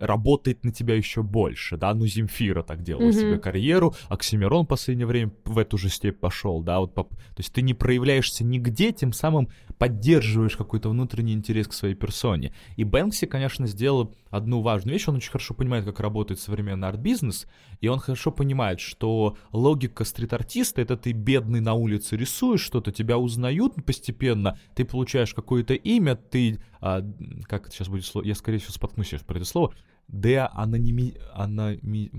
работает 0.00 0.64
на 0.64 0.72
тебя 0.72 0.94
еще 0.94 1.22
больше, 1.22 1.76
да, 1.76 1.92
ну 1.92 2.06
Земфира 2.06 2.62
так 2.62 2.82
делала 2.82 3.08
mm-hmm. 3.08 3.12
себе 3.12 3.38
карьеру, 3.38 3.94
Оксимирон 4.08 4.64
в 4.64 4.68
последнее 4.68 5.06
время 5.06 5.32
в 5.44 5.58
эту 5.58 5.76
же 5.76 5.88
степь 5.88 6.18
пошел, 6.20 6.62
да, 6.62 6.80
вот, 6.80 6.94
то 6.94 7.06
есть 7.36 7.52
ты 7.52 7.62
не 7.62 7.74
проявляешься 7.74 8.44
нигде, 8.44 8.92
тем 8.92 9.12
самым 9.12 9.48
поддерживаешь 9.78 10.56
какой-то 10.56 10.88
внутренний 10.88 11.32
интерес 11.32 11.68
к 11.68 11.72
своей 11.72 11.94
персоне. 11.94 12.52
И 12.76 12.84
Бэнкси, 12.84 13.26
конечно, 13.26 13.66
сделал 13.66 14.14
одну 14.30 14.60
важную 14.60 14.94
вещь, 14.94 15.08
он 15.08 15.16
очень 15.16 15.30
хорошо 15.30 15.54
понимает, 15.54 15.84
как 15.84 16.00
работает 16.00 16.40
современный 16.40 16.88
арт-бизнес, 16.88 17.46
и 17.80 17.88
он 17.88 17.98
хорошо 17.98 18.30
понимает, 18.30 18.80
что 18.80 19.36
логика 19.52 20.04
стрит-артиста— 20.04 20.80
это 20.82 20.96
ты 20.96 21.12
бедный 21.12 21.60
на 21.60 21.74
улице 21.74 22.16
рисуешь 22.16 22.60
что-то, 22.60 22.92
тебя 22.92 23.18
узнают 23.18 23.74
постепенно, 23.84 24.58
ты 24.74 24.84
получаешь 24.84 25.34
какое-то 25.34 25.74
имя, 25.74 26.16
ты, 26.16 26.60
а, 26.80 27.02
как 27.44 27.66
это 27.66 27.76
сейчас 27.76 27.88
будет 27.88 28.04
слово, 28.04 28.24
я, 28.24 28.34
скорее 28.34 28.58
всего, 28.58 28.72
споткнусь 28.72 29.14
про 29.26 29.36
это 29.36 29.44
слово, 29.44 29.74
деаноними... 30.08 31.14
Анами... 31.32 32.10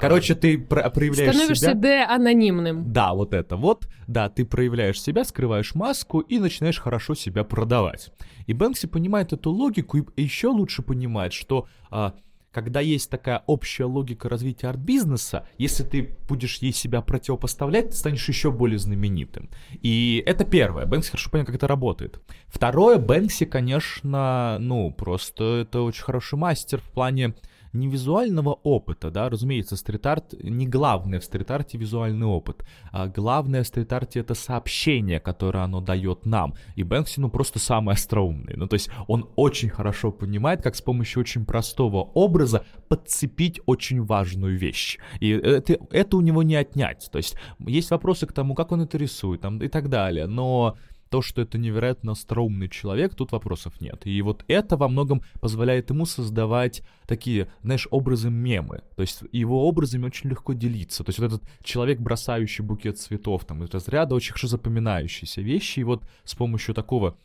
Короче, 0.00 0.34
ты 0.34 0.58
про- 0.58 0.90
проявляешь 0.90 1.34
Становишься 1.34 1.70
себя... 1.70 1.74
де-анонимным. 1.74 2.92
Да, 2.92 3.14
вот 3.14 3.34
это 3.34 3.56
вот. 3.56 3.88
Да, 4.06 4.28
ты 4.28 4.44
проявляешь 4.44 5.00
себя, 5.00 5.24
скрываешь 5.24 5.74
маску 5.74 6.20
и 6.20 6.38
начинаешь 6.38 6.80
хорошо 6.80 7.14
себя 7.14 7.44
продавать. 7.44 8.10
И 8.46 8.52
Бэнкси 8.52 8.86
понимает 8.86 9.32
эту 9.32 9.50
логику 9.50 9.98
и 9.98 10.22
еще 10.22 10.48
лучше 10.48 10.82
понимает, 10.82 11.32
что 11.32 11.66
а, 11.90 12.14
когда 12.50 12.80
есть 12.80 13.10
такая 13.10 13.42
общая 13.46 13.84
логика 13.84 14.28
развития 14.28 14.68
арт-бизнеса, 14.68 15.46
если 15.58 15.84
ты 15.84 16.16
будешь 16.28 16.58
ей 16.58 16.72
себя 16.72 17.02
противопоставлять, 17.02 17.90
ты 17.90 17.96
станешь 17.96 18.26
еще 18.28 18.50
более 18.50 18.78
знаменитым. 18.78 19.50
И 19.82 20.22
это 20.26 20.44
первое. 20.44 20.86
Бэнкси 20.86 21.10
хорошо 21.10 21.30
понимает, 21.30 21.46
как 21.46 21.56
это 21.56 21.66
работает. 21.68 22.20
Второе, 22.46 22.98
Бэнкси, 22.98 23.44
конечно, 23.44 24.56
ну, 24.60 24.90
просто 24.90 25.62
это 25.62 25.82
очень 25.82 26.02
хороший 26.02 26.38
мастер 26.38 26.80
в 26.80 26.90
плане 26.90 27.34
не 27.72 27.88
визуального 27.88 28.58
опыта, 28.62 29.10
да, 29.10 29.28
разумеется, 29.28 29.76
стрит-арт 29.76 30.34
не 30.42 30.66
главное 30.66 31.20
в 31.20 31.24
стрит-арте 31.24 31.78
визуальный 31.78 32.26
опыт, 32.26 32.64
а 32.92 33.06
главное 33.06 33.62
в 33.62 33.66
стрит-арте 33.66 34.20
это 34.20 34.34
сообщение, 34.34 35.20
которое 35.20 35.64
оно 35.64 35.80
дает 35.80 36.26
нам, 36.26 36.54
и 36.76 36.82
Бэнкси, 36.82 37.20
ну, 37.20 37.30
просто 37.30 37.58
самый 37.58 37.94
остроумный, 37.94 38.54
ну, 38.56 38.66
то 38.66 38.74
есть 38.74 38.90
он 39.06 39.28
очень 39.36 39.68
хорошо 39.68 40.12
понимает, 40.12 40.62
как 40.62 40.76
с 40.76 40.82
помощью 40.82 41.20
очень 41.20 41.44
простого 41.44 42.02
образа 42.14 42.64
подцепить 42.88 43.60
очень 43.66 44.02
важную 44.02 44.58
вещь, 44.58 44.98
и 45.20 45.30
это, 45.30 45.78
это 45.90 46.16
у 46.16 46.20
него 46.20 46.42
не 46.42 46.56
отнять, 46.56 47.08
то 47.10 47.18
есть 47.18 47.36
есть 47.58 47.90
вопросы 47.90 48.26
к 48.26 48.32
тому, 48.32 48.54
как 48.54 48.72
он 48.72 48.82
это 48.82 48.98
рисует, 48.98 49.40
там, 49.40 49.58
и 49.58 49.68
так 49.68 49.88
далее, 49.88 50.26
но 50.26 50.76
то, 51.10 51.22
что 51.22 51.42
это 51.42 51.58
невероятно 51.58 52.12
остроумный 52.12 52.68
человек, 52.68 53.14
тут 53.14 53.32
вопросов 53.32 53.80
нет. 53.80 54.06
И 54.06 54.20
вот 54.22 54.44
это 54.48 54.76
во 54.76 54.88
многом 54.88 55.22
позволяет 55.40 55.90
ему 55.90 56.06
создавать 56.06 56.82
такие, 57.06 57.48
знаешь, 57.62 57.88
образы 57.90 58.30
мемы. 58.30 58.82
То 58.96 59.02
есть 59.02 59.22
его 59.32 59.66
образами 59.66 60.06
очень 60.06 60.30
легко 60.30 60.52
делиться. 60.52 61.04
То 61.04 61.10
есть 61.10 61.18
вот 61.18 61.26
этот 61.32 61.42
человек, 61.62 62.00
бросающий 62.00 62.64
букет 62.64 62.98
цветов, 62.98 63.44
там, 63.44 63.64
из 63.64 63.70
разряда 63.70 64.14
очень 64.14 64.32
хорошо 64.32 64.48
запоминающиеся 64.48 65.40
вещи, 65.40 65.80
и 65.80 65.84
вот 65.84 66.02
с 66.24 66.34
помощью 66.34 66.74
такого 66.74 67.16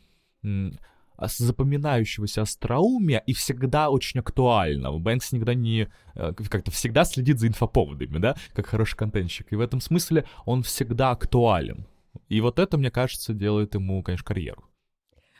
запоминающегося 1.16 2.42
остроумия 2.42 3.18
и 3.18 3.32
всегда 3.32 3.90
очень 3.90 4.20
актуального. 4.20 4.98
Бэнкс 4.98 5.32
никогда 5.32 5.54
не... 5.54 5.88
Э, 6.14 6.32
как-то 6.32 6.70
всегда 6.70 7.04
следит 7.04 7.38
за 7.38 7.46
инфоповодами, 7.46 8.18
да, 8.18 8.36
как 8.52 8.66
хороший 8.66 8.96
контентщик. 8.96 9.52
И 9.52 9.56
в 9.56 9.60
этом 9.60 9.80
смысле 9.80 10.24
он 10.44 10.62
всегда 10.62 11.12
актуален. 11.12 11.86
И 12.28 12.40
вот 12.40 12.58
это, 12.58 12.78
мне 12.78 12.90
кажется, 12.90 13.32
делает 13.32 13.74
ему, 13.74 14.02
конечно, 14.02 14.24
карьеру. 14.24 14.64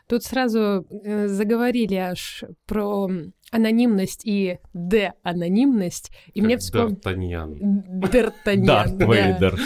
Тут 0.06 0.22
сразу 0.22 0.86
э, 0.90 1.28
заговорили 1.28 1.94
аж 1.94 2.44
про 2.66 3.08
анонимность 3.50 4.26
и 4.26 4.58
де-анонимность, 4.74 6.10
и 6.34 6.40
как 6.40 6.46
мне 6.46 6.58
вспомнилось... 6.58 6.98
Д'Артаньян. 7.02 8.00
Д'Артаньян, 8.00 8.66
Дарт 8.66 8.92
Вейдер. 9.00 9.58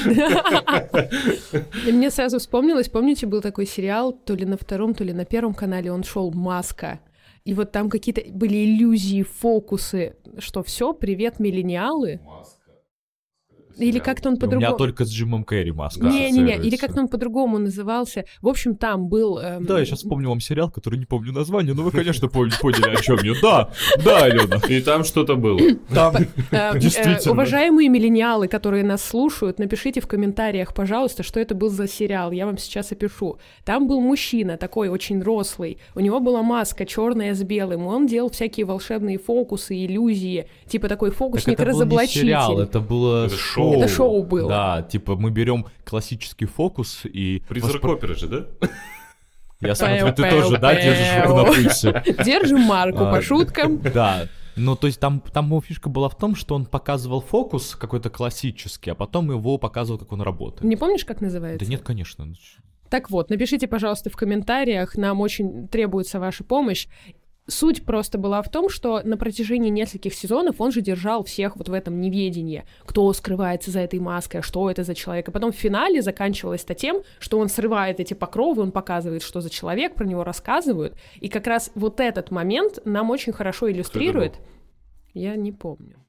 И 1.88 1.92
мне 1.92 2.10
сразу 2.10 2.38
вспомнилось, 2.38 2.88
помните, 2.88 3.26
был 3.26 3.40
такой 3.40 3.66
сериал, 3.66 4.12
то 4.12 4.34
ли 4.34 4.44
на 4.46 4.56
втором, 4.56 4.94
то 4.94 5.02
ли 5.02 5.12
на 5.12 5.24
первом 5.24 5.54
канале, 5.54 5.90
он 5.90 6.04
шел 6.04 6.30
«Маска», 6.32 7.00
и 7.48 7.54
вот 7.54 7.72
там 7.72 7.88
какие-то 7.88 8.20
были 8.30 8.64
иллюзии, 8.64 9.22
фокусы, 9.22 10.16
что 10.36 10.62
все, 10.62 10.92
привет, 10.92 11.40
миллениалы. 11.40 12.20
Маска. 12.22 12.57
Или 13.78 13.98
как-то 13.98 14.28
он 14.28 14.36
по-другому... 14.36 14.66
У 14.66 14.68
меня 14.68 14.76
только 14.76 15.04
с 15.04 15.10
Джимом 15.10 15.44
Керри 15.44 15.72
маска 15.72 16.06
Не-не-не, 16.06 16.56
или 16.56 16.76
как-то 16.76 17.00
он 17.00 17.08
по-другому 17.08 17.58
назывался. 17.58 18.24
В 18.42 18.48
общем, 18.48 18.76
там 18.76 19.08
был... 19.08 19.38
Эм... 19.38 19.64
Да, 19.64 19.78
я 19.78 19.84
сейчас 19.84 20.00
вспомнил 20.00 20.30
вам 20.30 20.40
сериал, 20.40 20.70
который 20.70 20.98
не 20.98 21.04
помню 21.04 21.32
название, 21.32 21.74
но 21.74 21.82
вы, 21.82 21.90
конечно, 21.90 22.28
поняли, 22.28 22.96
о 22.96 23.00
чем 23.00 23.18
я. 23.22 23.34
Да, 23.40 23.70
да, 24.04 24.24
Алена. 24.24 24.56
И 24.68 24.80
там 24.80 25.04
что-то 25.04 25.36
было. 25.36 25.60
Там, 25.92 26.16
э, 26.16 26.26
э, 26.50 26.78
действительно. 26.78 27.32
Уважаемые 27.32 27.88
миллениалы, 27.88 28.48
которые 28.48 28.84
нас 28.84 29.04
слушают, 29.04 29.58
напишите 29.58 30.00
в 30.00 30.06
комментариях, 30.06 30.74
пожалуйста, 30.74 31.22
что 31.22 31.40
это 31.40 31.54
был 31.54 31.70
за 31.70 31.88
сериал. 31.88 32.32
Я 32.32 32.46
вам 32.46 32.58
сейчас 32.58 32.92
опишу. 32.92 33.38
Там 33.64 33.86
был 33.86 34.00
мужчина 34.00 34.56
такой 34.56 34.88
очень 34.88 35.22
рослый. 35.22 35.78
У 35.94 36.00
него 36.00 36.20
была 36.20 36.42
маска 36.42 36.86
черная 36.86 37.34
с 37.34 37.42
белым. 37.42 37.86
Он 37.86 38.06
делал 38.06 38.30
всякие 38.30 38.66
волшебные 38.66 39.18
фокусы, 39.18 39.86
иллюзии. 39.86 40.48
Типа 40.66 40.88
такой 40.88 41.10
фокусник-разоблачитель. 41.10 42.30
Это 42.30 42.40
был 42.40 42.46
не 42.46 42.46
сериал, 42.46 42.60
это 42.60 42.80
было 42.80 43.28
шоу 43.28 43.67
шоу. 43.72 43.82
Это 43.82 43.88
шоу 43.88 44.22
было. 44.22 44.48
Да, 44.48 44.82
типа 44.82 45.16
мы 45.16 45.30
берем 45.30 45.66
классический 45.84 46.46
фокус 46.46 47.00
и... 47.04 47.42
Призрак 47.48 47.74
воспро... 47.74 47.92
оперы 47.92 48.14
же, 48.14 48.28
да? 48.28 48.46
Я 49.60 49.74
смотрю, 49.74 50.12
ты 50.12 50.30
тоже, 50.30 50.58
да, 50.58 50.74
держишь 50.74 51.24
руку 51.24 51.36
на 51.36 51.44
пульсе? 51.44 52.04
Держим 52.24 52.60
марку 52.60 52.98
по 52.98 53.20
шуткам. 53.22 53.80
Да, 53.80 54.28
ну, 54.58 54.74
то 54.74 54.88
есть 54.88 54.98
там, 54.98 55.20
там 55.20 55.46
его 55.46 55.60
фишка 55.60 55.88
была 55.88 56.08
в 56.08 56.16
том, 56.16 56.34
что 56.34 56.54
он 56.54 56.66
показывал 56.66 57.20
фокус 57.20 57.76
какой-то 57.76 58.10
классический, 58.10 58.90
а 58.90 58.94
потом 58.94 59.30
его 59.30 59.56
показывал, 59.56 59.98
как 59.98 60.12
он 60.12 60.20
работает. 60.20 60.64
Не 60.64 60.76
помнишь, 60.76 61.04
как 61.04 61.20
называется? 61.20 61.64
Да 61.64 61.70
нет, 61.70 61.82
конечно. 61.82 62.26
Так 62.90 63.10
вот, 63.10 63.30
напишите, 63.30 63.68
пожалуйста, 63.68 64.10
в 64.10 64.16
комментариях, 64.16 64.96
нам 64.96 65.20
очень 65.20 65.68
требуется 65.68 66.18
ваша 66.18 66.42
помощь. 66.42 66.88
Суть 67.48 67.84
просто 67.84 68.18
была 68.18 68.42
в 68.42 68.50
том, 68.50 68.68
что 68.68 69.00
на 69.02 69.16
протяжении 69.16 69.70
нескольких 69.70 70.14
сезонов 70.14 70.60
он 70.60 70.70
же 70.70 70.80
держал 70.80 71.24
всех 71.24 71.56
вот 71.56 71.68
в 71.68 71.72
этом 71.72 72.00
неведении, 72.00 72.64
кто 72.84 73.12
скрывается 73.12 73.70
за 73.70 73.80
этой 73.80 73.98
маской, 73.98 74.42
что 74.42 74.70
это 74.70 74.84
за 74.84 74.94
человек. 74.94 75.28
И 75.28 75.32
потом 75.32 75.52
в 75.52 75.56
финале 75.56 76.02
заканчивалось 76.02 76.64
это 76.64 76.74
тем, 76.74 77.02
что 77.18 77.38
он 77.38 77.48
срывает 77.48 78.00
эти 78.00 78.14
покровы, 78.14 78.62
он 78.62 78.70
показывает, 78.70 79.22
что 79.22 79.40
за 79.40 79.50
человек, 79.50 79.94
про 79.94 80.04
него 80.04 80.24
рассказывают. 80.24 80.96
И 81.20 81.28
как 81.28 81.46
раз 81.46 81.70
вот 81.74 82.00
этот 82.00 82.30
момент 82.30 82.78
нам 82.84 83.10
очень 83.10 83.32
хорошо 83.32 83.70
иллюстрирует. 83.70 84.34
Я 85.14 85.34
не 85.36 85.52
помню. 85.52 86.07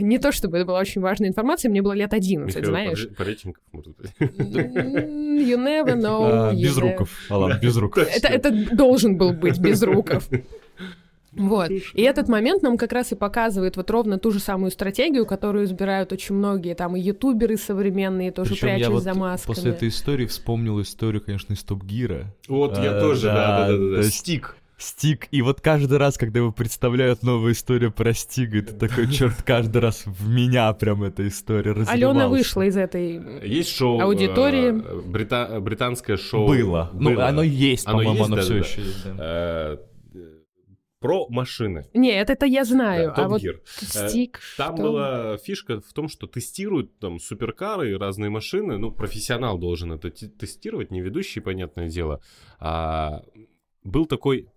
Не 0.00 0.18
то 0.18 0.32
чтобы 0.32 0.56
это 0.58 0.66
была 0.66 0.80
очень 0.80 1.00
важная 1.00 1.28
информация, 1.28 1.70
мне 1.70 1.82
было 1.82 1.92
лет 1.92 2.12
11, 2.12 2.48
Михаил 2.54 2.66
знаешь. 2.70 3.08
Пореченков, 3.16 3.62
может 3.72 3.96
быть. 3.96 4.10
You 4.18 5.56
never 5.56 5.94
know. 6.00 6.48
А, 6.50 6.52
you 6.52 6.62
Без 6.62 6.76
руков, 6.76 7.10
Алан, 7.28 7.58
без 7.60 7.76
руков. 7.76 8.06
Это, 8.16 8.28
это 8.28 8.76
должен 8.76 9.16
был 9.16 9.32
быть 9.32 9.58
без 9.58 9.82
руков. 9.82 10.28
Вот. 11.38 11.70
И 11.70 12.00
этот 12.00 12.28
момент 12.30 12.62
нам 12.62 12.78
как 12.78 12.92
раз 12.92 13.12
и 13.12 13.14
показывает 13.14 13.76
вот 13.76 13.90
ровно 13.90 14.18
ту 14.18 14.30
же 14.30 14.40
самую 14.40 14.70
стратегию, 14.70 15.26
которую 15.26 15.66
избирают 15.66 16.10
очень 16.10 16.34
многие 16.34 16.74
там 16.74 16.96
и 16.96 17.00
ютуберы 17.00 17.58
современные, 17.58 18.32
тоже 18.32 18.52
Причем 18.52 18.68
я 18.68 18.74
прячась 18.76 18.92
вот 18.94 19.02
за 19.02 19.12
масками. 19.14 19.54
после 19.54 19.70
этой 19.72 19.88
истории 19.88 20.24
вспомнил 20.24 20.80
историю, 20.80 21.20
конечно, 21.22 21.52
из 21.52 21.62
Топ 21.62 21.84
Гира. 21.84 22.34
Вот 22.48 22.78
я 22.78 22.96
А, 22.96 23.00
тоже, 23.00 23.26
да, 23.26 23.34
да, 23.34 23.68
да, 23.68 23.76
да, 23.76 23.96
да. 23.96 24.02
Стик. 24.04 24.56
Стик. 24.78 25.28
И 25.30 25.40
вот 25.40 25.60
каждый 25.62 25.96
раз, 25.98 26.18
когда 26.18 26.40
его 26.40 26.52
представляют 26.52 27.22
новую 27.22 27.52
историю 27.54 27.90
про 27.92 28.12
Стига, 28.12 28.58
это 28.58 28.74
такой, 28.74 29.10
черт, 29.10 29.42
каждый 29.42 29.78
раз 29.78 30.04
в 30.04 30.28
меня 30.28 30.70
прям 30.74 31.02
эта 31.02 31.26
история 31.26 31.70
разливался. 31.72 31.92
Алена 31.92 32.28
вышла 32.28 32.62
из 32.62 32.76
этой... 32.76 33.46
Есть 33.46 33.70
шоу... 33.74 34.00
Аудитории. 34.00 34.68
э, 34.68 35.00
брита- 35.08 35.60
Британское 35.60 36.16
шоу. 36.18 36.46
Было. 36.46 36.90
Ну, 36.92 37.10
Было. 37.14 37.26
оно 37.26 37.42
есть, 37.42 37.86
Оно 37.86 37.98
по-моему, 37.98 38.18
есть, 38.18 38.26
оно 38.26 38.36
да, 38.36 38.42
все 38.42 38.52
да, 38.52 38.58
еще 38.58 38.80
есть. 38.82 39.04
да. 39.04 39.14
Э, 39.18 39.76
Про 41.00 41.26
машины. 41.28 41.86
Нет, 41.94 42.28
это 42.28 42.44
я 42.46 42.64
знаю, 42.64 43.14
Да, 43.16 43.24
а 43.24 43.28
вот 43.28 43.42
Gear. 43.42 43.60
Э, 43.82 44.08
стик... 44.08 44.40
Там 44.58 44.74
что? 44.76 44.82
была 44.82 45.36
фишка 45.38 45.80
в 45.80 45.92
том, 45.94 46.08
что 46.08 46.26
тестируют 46.26 46.98
там 46.98 47.18
суперкары 47.18 47.92
и 47.92 47.94
разные 47.94 48.28
машины. 48.28 48.76
Ну, 48.76 48.90
профессионал 48.90 49.56
должен 49.58 49.92
это 49.92 50.10
те- 50.10 50.28
тестировать, 50.28 50.90
не 50.90 51.00
ведущий, 51.00 51.40
понятное 51.40 51.88
дело. 51.88 52.20
А, 52.58 53.22
был 53.84 54.04
такой 54.06 54.48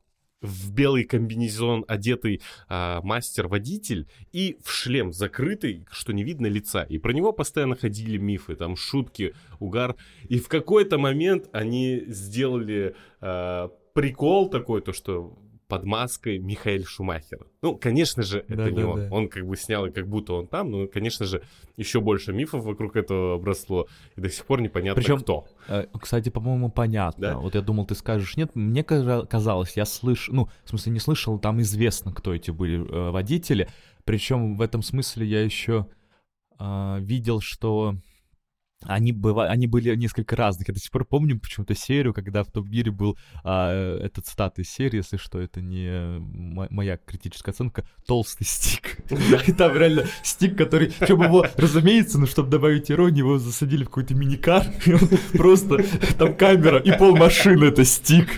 в 0.42 0.72
белый 0.72 1.04
комбинезон 1.04 1.86
одетый 1.88 2.42
а, 2.68 3.02
мастер-водитель 3.02 4.08
и 4.32 4.58
в 4.64 4.72
шлем 4.72 5.12
закрытый, 5.12 5.86
что 5.92 6.14
не 6.14 6.24
видно 6.24 6.48
лица. 6.48 6.84
И 6.84 6.98
про 6.98 7.12
него 7.12 7.32
постоянно 7.32 7.76
ходили 7.76 8.18
мифы, 8.18 8.56
там 8.56 8.76
шутки, 8.76 9.36
угар. 9.60 9.96
И 10.28 10.40
в 10.40 10.48
какой-то 10.48 10.98
момент 10.98 11.50
они 11.52 12.04
сделали 12.08 12.96
а, 13.22 13.70
прикол 13.94 14.50
такой, 14.50 14.82
то 14.82 14.94
что 14.94 15.38
под 15.70 15.86
маской 15.86 16.40
Михаэль 16.40 16.84
Шумахер. 16.84 17.46
Ну, 17.62 17.78
конечно 17.78 18.24
же, 18.24 18.44
это 18.48 18.72
не 18.72 18.84
он. 18.84 18.96
Да-да-да. 18.96 19.16
Он 19.16 19.30
как 19.30 19.46
бы 19.46 19.56
снял, 19.56 19.86
и 19.86 19.92
как 19.92 20.08
будто 20.08 20.34
он 20.34 20.48
там, 20.48 20.72
но, 20.72 20.88
конечно 20.88 21.26
же, 21.28 21.44
еще 21.78 22.02
больше 22.02 22.34
мифов 22.34 22.66
вокруг 22.66 22.96
этого 22.96 23.36
обросло, 23.36 23.88
и 24.18 24.22
до 24.22 24.30
сих 24.30 24.46
пор 24.46 24.62
непонятно, 24.62 25.00
Причем- 25.00 25.20
кто. 25.20 25.48
Э, 25.68 25.86
Кстати, 26.02 26.30
по-моему, 26.30 26.70
понятно. 26.72 27.22
Да? 27.22 27.38
Вот 27.38 27.54
я 27.54 27.62
думал, 27.62 27.86
ты 27.86 27.94
скажешь 27.94 28.36
нет. 28.36 28.56
Мне 28.56 28.84
каза- 28.84 29.28
казалось, 29.28 29.78
я 29.78 29.86
слышал, 29.86 30.34
ну, 30.34 30.50
в 30.66 30.70
смысле, 30.70 30.92
не 30.94 31.00
слышал, 31.00 31.38
там 31.38 31.62
известно, 31.62 32.12
кто 32.12 32.34
эти 32.34 32.50
были 32.50 32.80
э, 32.80 33.12
водители. 33.12 33.70
Причем 34.06 34.58
в 34.58 34.62
этом 34.64 34.82
смысле 34.82 35.28
я 35.28 35.44
еще 35.44 35.86
а, 36.58 36.98
видел, 37.00 37.42
что 37.42 37.96
они, 38.86 39.12
быва... 39.12 39.48
они 39.48 39.68
были 39.68 39.94
несколько 39.96 40.36
разных. 40.36 40.68
Я 40.70 40.74
до 40.74 40.80
сих 40.80 40.92
пор 40.92 41.06
помню 41.06 41.40
почему-то 41.40 41.76
серию, 41.76 42.14
когда 42.14 42.44
в 42.44 42.48
Топ 42.48 42.66
Гире 42.68 42.92
был 42.92 43.18
а, 43.44 43.72
э, 43.72 44.06
этот 44.06 44.26
цитат 44.26 44.58
из 44.60 44.70
серии, 44.70 44.98
если 44.98 45.18
что, 45.18 45.40
это 45.40 45.62
не 45.62 45.88
м- 45.88 46.68
моя 46.70 46.98
критическая 46.98 47.52
оценка, 47.52 47.86
толстый 48.08 48.46
стик. 48.46 48.98
И 49.48 49.52
там 49.52 49.76
реально 49.76 50.06
стик, 50.24 50.58
который... 50.58 50.94
Причем 50.98 51.22
его, 51.22 51.46
разумеется, 51.58 52.20
ну, 52.20 52.26
чтобы 52.26 52.50
добавить 52.50 52.90
иронию, 52.90 53.26
его 53.26 53.38
засадили 53.38 53.84
в 53.84 53.88
какой-то 53.88 54.16
миникар, 54.16 54.66
и 54.86 54.94
он 54.94 55.02
просто... 55.34 55.84
Там 56.18 56.36
камера 56.36 56.80
и 56.80 56.98
пол 56.98 57.16
машины— 57.16 57.66
это 57.66 57.84
стик. 57.84 58.30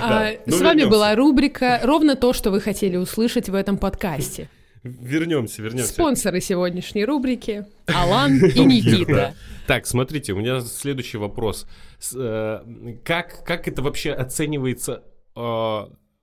А, 0.00 0.30
С 0.46 0.60
вами 0.60 0.84
была 0.84 1.14
рубрика 1.16 1.80
«Ровно 1.82 2.14
то, 2.14 2.32
что 2.32 2.50
вы 2.50 2.60
хотели 2.60 2.96
услышать 2.96 3.48
в 3.48 3.54
этом 3.54 3.78
подкасте». 3.78 4.48
Вернемся, 4.82 5.62
вернемся. 5.62 5.92
Спонсоры 5.92 6.40
сегодняшней 6.40 7.04
рубрики— 7.04 7.66
Алан 7.86 8.44
и 8.44 8.64
Никита. 8.64 9.34
Так, 9.66 9.86
смотрите, 9.86 10.32
у 10.32 10.36
меня 10.38 10.60
следующий 10.62 11.18
вопрос. 11.18 11.66
Э, 12.14 12.60
как, 13.04 13.44
как 13.44 13.68
это 13.68 13.82
вообще 13.82 14.12
оценивается 14.12 15.02
э, 15.36 15.80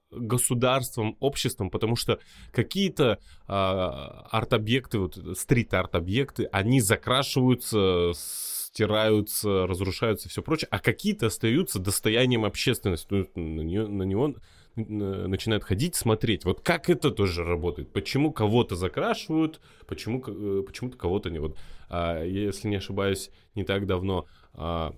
государством, 0.09 1.15
обществом? 1.19 1.69
Потому 1.69 1.95
что 1.95 2.17
какие-то 2.51 3.19
э, 3.47 3.51
арт-объекты, 3.51 4.97
вот 4.97 5.19
стрит-арт-объекты, 5.37 6.49
они 6.51 6.81
закрашиваются, 6.81 8.13
стираются, 8.15 9.67
разрушаются 9.67 10.27
и 10.27 10.31
все 10.31 10.41
прочее, 10.41 10.67
а 10.71 10.79
какие-то 10.79 11.27
остаются 11.27 11.77
достоянием 11.79 12.45
общественности. 12.45 13.13
Есть 13.13 13.35
на, 13.35 13.61
неё- 13.61 13.87
на 13.87 14.03
него 14.03 14.35
начинают 14.75 15.63
ходить, 15.63 15.95
смотреть. 15.95 16.45
Вот 16.45 16.61
как 16.61 16.89
это 16.89 17.11
тоже 17.11 17.43
работает? 17.43 17.91
Почему 17.91 18.31
кого-то 18.31 18.75
закрашивают, 18.75 19.61
почему, 19.87 20.23
э, 20.25 20.63
почему-то 20.65 20.97
кого-то 20.97 21.29
не... 21.29 21.39
Вот, 21.39 21.57
а, 21.89 22.23
если 22.23 22.67
не 22.67 22.75
ошибаюсь, 22.75 23.31
не 23.55 23.63
так 23.63 23.85
давно 23.85 24.25
а, 24.53 24.93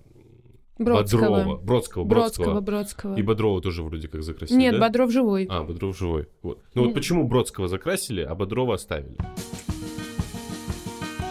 Бодрова, 0.78 0.96
Бродского. 0.98 1.34
Бродского, 1.34 2.04
Бродского, 2.04 2.04
Бродского. 2.04 2.60
Бродского. 2.60 3.16
И 3.16 3.22
Бодрова 3.22 3.60
тоже 3.60 3.82
вроде 3.82 4.08
как 4.08 4.22
закрасили, 4.22 4.56
Нет, 4.56 4.74
да? 4.74 4.86
Бодров 4.86 5.10
живой. 5.10 5.46
А, 5.50 5.64
Бодров 5.64 5.96
живой. 5.96 6.28
Вот. 6.42 6.62
Ну 6.74 6.84
вот 6.84 6.94
почему 6.94 7.26
Бродского 7.26 7.68
закрасили, 7.68 8.22
а 8.22 8.34
Бодрова 8.34 8.74
оставили? 8.74 9.16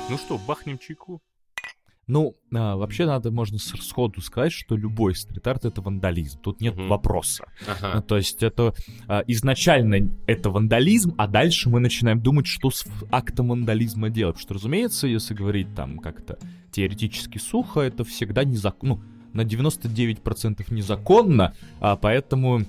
Ну 0.10 0.18
что, 0.18 0.38
бахнем 0.38 0.78
чайку? 0.78 1.22
Ну, 2.08 2.36
а, 2.54 2.78
вообще 2.78 3.06
надо, 3.06 3.32
можно 3.32 3.58
с- 3.60 3.76
сходу 3.82 4.22
сказать, 4.22 4.54
что 4.54 4.78
любой 4.78 5.14
стрит-арт— 5.14 5.66
это 5.66 5.82
вандализм. 5.82 6.40
Тут 6.42 6.62
нет 6.62 6.76
Мгм. 6.78 6.88
вопроса. 6.88 7.44
Ну, 7.68 7.74
Ага. 7.82 8.02
то 8.02 8.16
есть 8.18 8.42
это 8.44 8.74
а, 9.08 9.24
изначально 9.28 10.10
это 10.26 10.50
вандализм, 10.50 11.14
а 11.18 11.28
дальше 11.28 11.70
мы 11.70 11.80
начинаем 11.82 12.22
думать, 12.22 12.48
что 12.48 12.70
с 12.72 12.86
актом 13.12 13.50
вандализма 13.50 14.10
делать. 14.10 14.36
Потому 14.36 14.44
что, 14.46 14.54
разумеется, 14.54 15.08
если 15.08 15.34
говорить 15.34 15.76
там 15.76 16.00
как-то 16.00 16.40
теоретически 16.72 17.38
сухо, 17.40 17.82
это 17.82 18.04
всегда 18.06 18.44
незаконно. 18.46 18.96
Ну, 19.34 19.44
на 19.44 19.44
99% 19.44 20.72
незаконно, 20.72 21.54
а 21.80 21.96
поэтому 21.98 22.62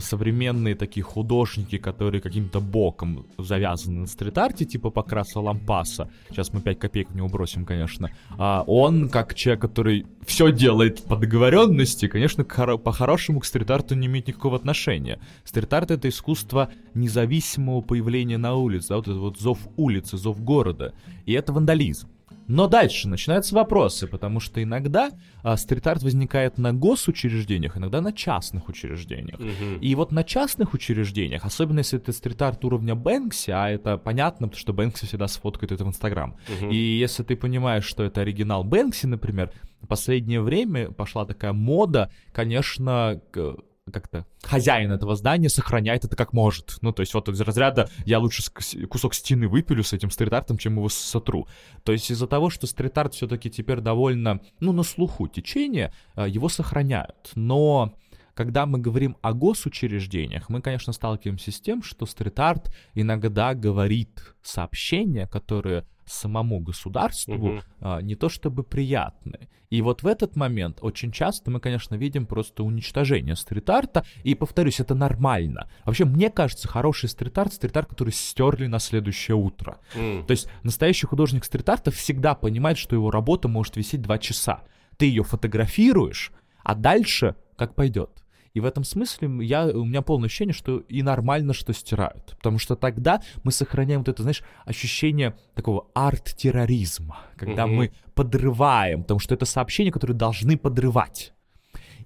современные 0.00 0.74
такие 0.74 1.02
художники, 1.02 1.78
которые 1.78 2.20
каким-то 2.20 2.60
боком 2.60 3.26
завязаны 3.38 4.00
на 4.00 4.06
стрит-арте, 4.06 4.64
типа 4.64 4.90
Покраса 4.90 5.40
Лампаса, 5.40 6.08
сейчас 6.30 6.52
мы 6.52 6.60
5 6.60 6.78
копеек 6.78 7.10
в 7.10 7.16
него 7.16 7.28
бросим, 7.28 7.64
конечно, 7.64 8.10
а 8.38 8.64
он, 8.66 9.08
как 9.08 9.34
человек, 9.34 9.62
который 9.62 10.06
все 10.24 10.52
делает 10.52 11.02
по 11.04 11.16
договоренности, 11.16 12.08
конечно, 12.08 12.44
по-хорошему 12.44 13.40
к 13.40 13.44
стрит-арту 13.44 13.94
не 13.94 14.06
имеет 14.06 14.28
никакого 14.28 14.56
отношения. 14.56 15.18
Стрит-арт— 15.44 15.90
это 15.92 16.08
искусство 16.08 16.70
независимого 16.94 17.80
появления 17.80 18.38
на 18.38 18.54
улице, 18.54 18.88
да, 18.90 18.96
вот 18.96 19.08
этот 19.08 19.20
вот 19.20 19.38
зов 19.38 19.58
улицы, 19.76 20.16
зов 20.16 20.42
города, 20.42 20.94
и 21.24 21.32
это 21.32 21.52
вандализм. 21.52 22.08
Но 22.48 22.68
дальше 22.68 23.08
начинаются 23.08 23.54
вопросы, 23.54 24.06
потому 24.06 24.40
что 24.40 24.62
иногда 24.62 25.10
а, 25.42 25.56
стрит-арт 25.56 26.02
возникает 26.02 26.58
на 26.58 26.72
госучреждениях, 26.72 27.76
иногда 27.76 28.00
на 28.00 28.12
частных 28.12 28.68
учреждениях. 28.68 29.38
Мгм. 29.38 29.78
И 29.80 29.94
вот 29.94 30.12
на 30.12 30.24
частных 30.24 30.74
учреждениях, 30.74 31.44
особенно 31.44 31.78
если 31.78 31.98
это 31.98 32.12
стрит-арт 32.12 32.64
уровня 32.64 32.94
Бэнкси, 32.94 33.50
а 33.50 33.68
это 33.68 33.98
понятно, 33.98 34.46
потому 34.48 34.60
что 34.60 34.72
Бэнкси 34.72 35.06
всегда 35.06 35.28
сфоткает 35.28 35.72
это 35.72 35.84
в 35.84 35.88
Инстаграм. 35.88 36.36
Мгм. 36.60 36.70
И 36.70 36.76
если 36.76 37.22
ты 37.22 37.36
понимаешь, 37.36 37.84
что 37.84 38.04
это 38.04 38.20
оригинал 38.20 38.64
Бэнкси, 38.64 39.06
например, 39.06 39.52
в 39.80 39.86
последнее 39.86 40.40
время 40.40 40.90
пошла 40.90 41.24
такая 41.26 41.52
мода, 41.52 42.10
конечно, 42.32 43.20
к- 43.30 43.56
как-то 43.92 44.26
хозяин 44.42 44.90
этого 44.90 45.14
здания 45.14 45.48
сохраняет 45.48 46.04
это 46.04 46.16
как 46.16 46.32
может. 46.32 46.78
Ну, 46.80 46.92
то 46.92 47.00
есть 47.00 47.14
вот 47.14 47.28
из 47.28 47.40
разряда 47.40 47.88
я 48.04 48.18
лучше 48.18 48.42
кусок 48.88 49.14
стены 49.14 49.48
выпилю 49.48 49.84
с 49.84 49.92
этим 49.92 50.10
стрит-артом, 50.10 50.58
чем 50.58 50.76
его 50.76 50.88
сотру. 50.88 51.46
То 51.84 51.92
есть 51.92 52.10
из-за 52.10 52.26
того, 52.26 52.50
что 52.50 52.66
стрит-арт 52.66 53.14
все-таки 53.14 53.48
теперь 53.48 53.80
довольно, 53.80 54.40
ну, 54.60 54.72
на 54.72 54.82
слуху 54.82 55.28
течение, 55.28 55.92
а, 56.14 56.26
его 56.26 56.48
сохраняют. 56.48 57.30
Но 57.36 57.94
когда 58.34 58.66
мы 58.66 58.78
говорим 58.78 59.16
о 59.22 59.32
госучреждениях, 59.32 60.48
мы, 60.48 60.60
конечно, 60.60 60.92
сталкиваемся 60.92 61.52
с 61.52 61.60
тем, 61.60 61.82
что 61.82 62.06
стрит-арт 62.06 62.74
иногда 62.94 63.54
говорит 63.54 64.34
сообщения, 64.42 65.26
которые 65.28 65.84
самому 66.06 66.60
государству 66.60 67.60
а, 67.80 68.00
не 68.00 68.14
то 68.14 68.28
чтобы 68.28 68.62
приятны. 68.62 69.48
И 69.70 69.82
вот 69.82 70.02
в 70.02 70.06
этот 70.06 70.36
момент 70.36 70.78
очень 70.80 71.10
часто 71.10 71.50
мы, 71.50 71.60
конечно, 71.60 71.96
видим 71.96 72.26
просто 72.26 72.62
уничтожение 72.62 73.34
стрит-арта, 73.34 74.04
и, 74.22 74.34
повторюсь, 74.34 74.80
это 74.80 74.94
нормально. 74.94 75.68
Вообще, 75.84 76.04
мне 76.04 76.30
кажется, 76.30 76.68
хороший 76.68 77.08
стрит-арт— 77.08 77.52
стрит-арт, 77.54 77.88
который 77.88 78.12
стерли 78.12 78.66
на 78.66 78.78
следующее 78.78 79.36
утро. 79.36 79.78
М. 79.94 80.24
То 80.24 80.30
есть 80.30 80.48
настоящий 80.62 81.06
художник 81.06 81.44
стрит-арта 81.44 81.90
всегда 81.90 82.34
понимает, 82.34 82.78
что 82.78 82.94
его 82.94 83.10
работа 83.10 83.48
может 83.48 83.76
висеть 83.76 84.02
два 84.02 84.18
часа. 84.18 84.62
Ты 84.96 85.06
ее 85.06 85.24
фотографируешь, 85.24 86.32
а 86.62 86.74
дальше 86.74 87.34
как 87.56 87.74
пойдет. 87.74 88.22
И 88.56 88.60
в 88.60 88.64
этом 88.64 88.84
смысле 88.84 89.28
я, 89.44 89.66
у 89.66 89.84
меня 89.84 90.00
полное 90.00 90.28
ощущение, 90.28 90.54
что 90.54 90.78
и 90.78 91.02
нормально, 91.02 91.52
что 91.52 91.74
стирают. 91.74 92.34
Потому 92.38 92.58
что 92.58 92.74
тогда 92.74 93.20
мы 93.44 93.52
сохраняем 93.52 94.00
вот 94.00 94.08
это, 94.08 94.22
знаешь, 94.22 94.42
ощущение 94.64 95.36
такого 95.54 95.88
арт-терроризма, 95.94 97.18
когда 97.36 97.64
mm-hmm. 97.64 97.74
мы 97.74 97.92
подрываем, 98.14 99.02
потому 99.02 99.20
что 99.20 99.34
это 99.34 99.44
сообщения, 99.44 99.92
которые 99.92 100.16
должны 100.16 100.56
подрывать. 100.56 101.34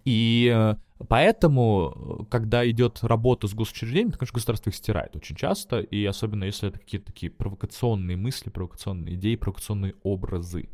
И 0.04 0.52
э, 0.52 0.74
поэтому, 1.06 2.26
когда 2.28 2.68
идет 2.68 2.98
работа 3.02 3.46
с 3.46 3.54
госучреждением, 3.54 4.10
то, 4.10 4.18
конечно, 4.18 4.34
государство 4.34 4.70
их 4.70 4.74
стирает 4.74 5.14
очень 5.14 5.36
часто, 5.36 5.78
и 5.78 6.04
особенно 6.04 6.42
если 6.42 6.70
это 6.70 6.80
какие-то 6.80 7.12
такие 7.12 7.30
провокационные 7.30 8.16
мысли, 8.16 8.50
провокационные 8.50 9.14
идеи, 9.14 9.36
провокационные 9.36 9.94
образы. 10.02 10.68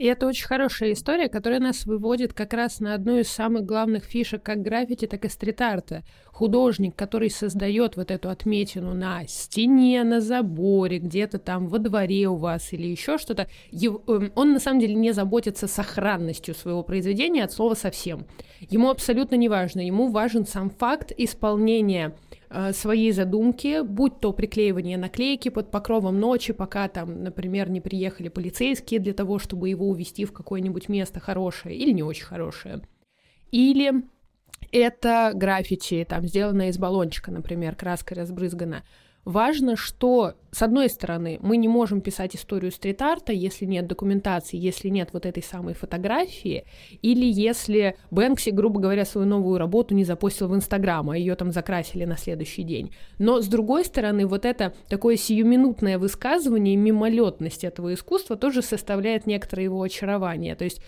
И 0.00 0.06
это 0.06 0.26
очень 0.26 0.46
хорошая 0.46 0.94
история, 0.94 1.28
которая 1.28 1.60
нас 1.60 1.84
выводит 1.84 2.32
как 2.32 2.54
раз 2.54 2.80
на 2.80 2.94
одну 2.94 3.18
из 3.18 3.28
самых 3.28 3.66
главных 3.66 4.04
фишек 4.04 4.42
как 4.42 4.62
граффити, 4.62 5.06
так 5.06 5.26
и 5.26 5.28
стрит-арта. 5.28 6.04
Художник, 6.24 6.96
который 6.96 7.28
создает 7.28 7.98
вот 7.98 8.10
эту 8.10 8.30
отметину 8.30 8.94
на 8.94 9.26
стене, 9.26 10.02
на 10.04 10.22
заборе, 10.22 11.00
где-то 11.00 11.38
там 11.38 11.68
во 11.68 11.78
дворе 11.78 12.28
у 12.28 12.36
вас 12.36 12.72
или 12.72 12.86
еще 12.86 13.18
что-то, 13.18 13.46
эм, 13.72 14.32
он 14.36 14.54
на 14.54 14.58
самом 14.58 14.80
деле 14.80 14.94
не 14.94 15.12
заботится 15.12 15.68
сохранностью 15.68 16.54
своего 16.54 16.82
произведения 16.82 17.44
от 17.44 17.52
слова 17.52 17.74
совсем. 17.74 18.24
Ему 18.70 18.88
абсолютно 18.88 19.34
не 19.34 19.50
важно, 19.50 19.80
ему 19.80 20.08
важен 20.10 20.46
сам 20.46 20.70
факт 20.70 21.12
исполнения 21.14 22.16
Э, 22.52 22.72
своей 22.72 23.12
задумки, 23.12 23.82
будь 23.82 24.18
то 24.18 24.32
приклеивание 24.32 24.98
наклейки 24.98 25.50
под 25.50 25.70
покровом 25.70 26.18
ночи, 26.18 26.52
пока 26.52 26.88
там, 26.88 27.22
например, 27.22 27.70
не 27.70 27.80
приехали 27.80 28.28
полицейские 28.28 28.98
для 28.98 29.14
того, 29.14 29.38
чтобы 29.38 29.68
его 29.68 29.88
увезти 29.88 30.24
в 30.24 30.32
какое-нибудь 30.32 30.88
место 30.88 31.20
хорошее 31.20 31.76
или 31.76 31.92
не 31.92 32.02
очень 32.02 32.24
хорошее. 32.24 32.82
Или 33.52 34.02
это 34.72 35.30
граффити, 35.32 36.04
там, 36.08 36.26
сделанное 36.26 36.70
из 36.70 36.78
баллончика, 36.78 37.30
например, 37.30 37.76
краской 37.76 38.16
разбрызгана. 38.16 38.82
Важно, 39.26 39.76
что, 39.76 40.34
с 40.50 40.62
одной 40.62 40.88
стороны, 40.88 41.38
мы 41.42 41.58
не 41.58 41.68
можем 41.68 42.00
писать 42.00 42.34
историю 42.34 42.72
стрит-арта, 42.72 43.34
если 43.34 43.66
нет 43.66 43.86
документации, 43.86 44.56
если 44.56 44.88
нет 44.88 45.10
вот 45.12 45.26
этой 45.26 45.42
самой 45.42 45.74
фотографии, 45.74 46.64
или 47.02 47.26
если 47.26 47.96
Бэнкси, 48.10 48.48
грубо 48.50 48.80
говоря, 48.80 49.04
свою 49.04 49.26
новую 49.26 49.58
работу 49.58 49.94
не 49.94 50.04
запостил 50.04 50.48
в 50.48 50.54
Инстаграм, 50.54 51.10
а 51.10 51.18
ее 51.18 51.34
там 51.34 51.52
закрасили 51.52 52.06
на 52.06 52.16
следующий 52.16 52.62
день. 52.62 52.92
Но, 53.18 53.42
с 53.42 53.46
другой 53.46 53.84
стороны, 53.84 54.26
вот 54.26 54.46
это 54.46 54.72
такое 54.88 55.16
сиюминутное 55.16 55.98
высказывание, 55.98 56.76
мимолетность 56.76 57.62
этого 57.62 57.92
искусства 57.92 58.36
тоже 58.36 58.62
составляет 58.62 59.26
некоторое 59.26 59.64
его 59.64 59.82
очарование. 59.82 60.54
То 60.54 60.64
есть 60.64 60.80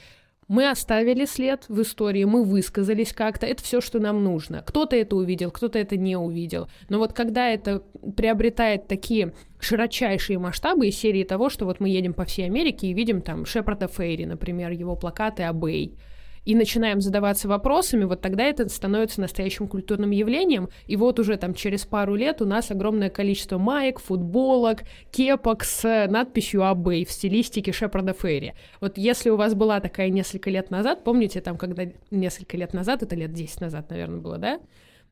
мы 0.52 0.68
оставили 0.68 1.24
след 1.24 1.64
в 1.70 1.80
истории, 1.80 2.24
мы 2.24 2.44
высказались 2.44 3.14
как-то, 3.14 3.46
это 3.46 3.62
все, 3.62 3.80
что 3.80 4.00
нам 4.00 4.22
нужно. 4.22 4.60
Кто-то 4.60 4.94
это 4.94 5.16
увидел, 5.16 5.50
кто-то 5.50 5.78
это 5.78 5.96
не 5.96 6.14
увидел. 6.14 6.68
Но 6.90 6.98
вот 6.98 7.14
когда 7.14 7.48
это 7.48 7.82
приобретает 8.14 8.86
такие 8.86 9.32
широчайшие 9.60 10.38
масштабы 10.38 10.88
из 10.88 10.98
серии 10.98 11.24
того, 11.24 11.48
что 11.48 11.64
вот 11.64 11.80
мы 11.80 11.88
едем 11.88 12.12
по 12.12 12.26
всей 12.26 12.44
Америке 12.44 12.88
и 12.88 12.92
видим 12.92 13.22
там 13.22 13.46
Шепарда 13.46 13.88
Фейри, 13.88 14.26
например, 14.26 14.72
его 14.72 14.94
плакаты 14.94 15.44
о 15.44 15.54
Бэй, 15.54 15.96
и 16.44 16.54
начинаем 16.54 17.00
задаваться 17.00 17.48
вопросами, 17.48 18.04
вот 18.04 18.20
тогда 18.20 18.44
это 18.44 18.68
становится 18.68 19.20
настоящим 19.20 19.68
культурным 19.68 20.10
явлением. 20.10 20.68
И 20.86 20.96
вот 20.96 21.18
уже 21.18 21.36
там 21.36 21.54
через 21.54 21.84
пару 21.86 22.14
лет 22.14 22.42
у 22.42 22.46
нас 22.46 22.70
огромное 22.70 23.10
количество 23.10 23.58
маек, 23.58 24.00
футболок, 24.00 24.82
кепок 25.10 25.64
с 25.64 26.06
надписью 26.08 26.64
«Абэй» 26.64 27.04
в 27.04 27.12
стилистике 27.12 27.72
Шепарда 27.72 28.12
Ферри. 28.12 28.54
Вот 28.80 28.98
если 28.98 29.30
у 29.30 29.36
вас 29.36 29.54
была 29.54 29.80
такая 29.80 30.10
несколько 30.10 30.50
лет 30.50 30.70
назад, 30.70 31.04
помните, 31.04 31.40
там, 31.40 31.56
когда 31.56 31.84
несколько 32.10 32.56
лет 32.56 32.74
назад, 32.74 33.02
это 33.02 33.14
лет 33.14 33.32
10 33.32 33.60
назад, 33.60 33.90
наверное, 33.90 34.20
было, 34.20 34.38
да? 34.38 34.60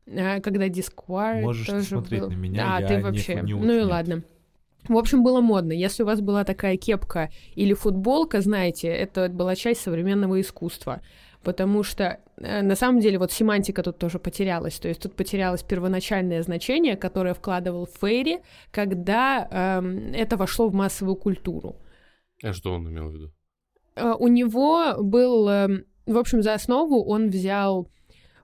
А, 0.07 0.41
когда 0.41 0.67
Discord 0.67 1.41
Можешь 1.41 1.67
тоже 1.67 1.83
смотреть 1.83 2.21
был. 2.21 2.29
на 2.29 2.35
меня, 2.35 2.75
а, 2.77 2.81
я 2.81 2.87
ты 2.87 2.95
не- 2.95 3.01
вообще. 3.03 3.35
не 3.41 3.53
ну 3.53 3.73
и 3.73 3.81
ладно. 3.81 4.23
В 4.87 4.97
общем, 4.97 5.23
было 5.23 5.41
модно. 5.41 5.73
Если 5.73 6.03
у 6.03 6.05
вас 6.05 6.21
была 6.21 6.43
такая 6.43 6.77
кепка 6.77 7.29
или 7.55 7.73
футболка, 7.73 8.41
знаете, 8.41 8.87
это 8.87 9.29
была 9.29 9.55
часть 9.55 9.81
современного 9.81 10.39
искусства. 10.41 11.01
Потому 11.43 11.83
что 11.83 12.19
э, 12.37 12.61
на 12.61 12.75
самом 12.75 12.99
деле 12.99 13.17
вот 13.17 13.31
семантика 13.31 13.81
тут 13.83 13.97
тоже 13.97 14.19
потерялась. 14.19 14.79
То 14.79 14.87
есть 14.87 15.01
тут 15.01 15.15
потерялось 15.15 15.63
первоначальное 15.63 16.43
значение, 16.43 16.95
которое 16.95 17.33
вкладывал 17.33 17.87
Фейри, 17.99 18.41
когда 18.71 19.47
эм, 19.49 20.13
это 20.13 20.37
вошло 20.37 20.67
в 20.67 20.73
массовую 20.73 21.15
культуру. 21.15 21.77
А 22.43 22.53
что 22.53 22.73
он 22.73 22.87
имел 22.87 23.09
в 23.09 23.13
виду? 23.13 23.31
Э, 23.95 24.13
у 24.17 24.27
него 24.27 24.95
был, 24.99 25.47
эм, 25.49 25.85
в 26.05 26.17
общем, 26.17 26.43
за 26.43 26.53
основу 26.53 27.03
он 27.03 27.29
взял 27.29 27.89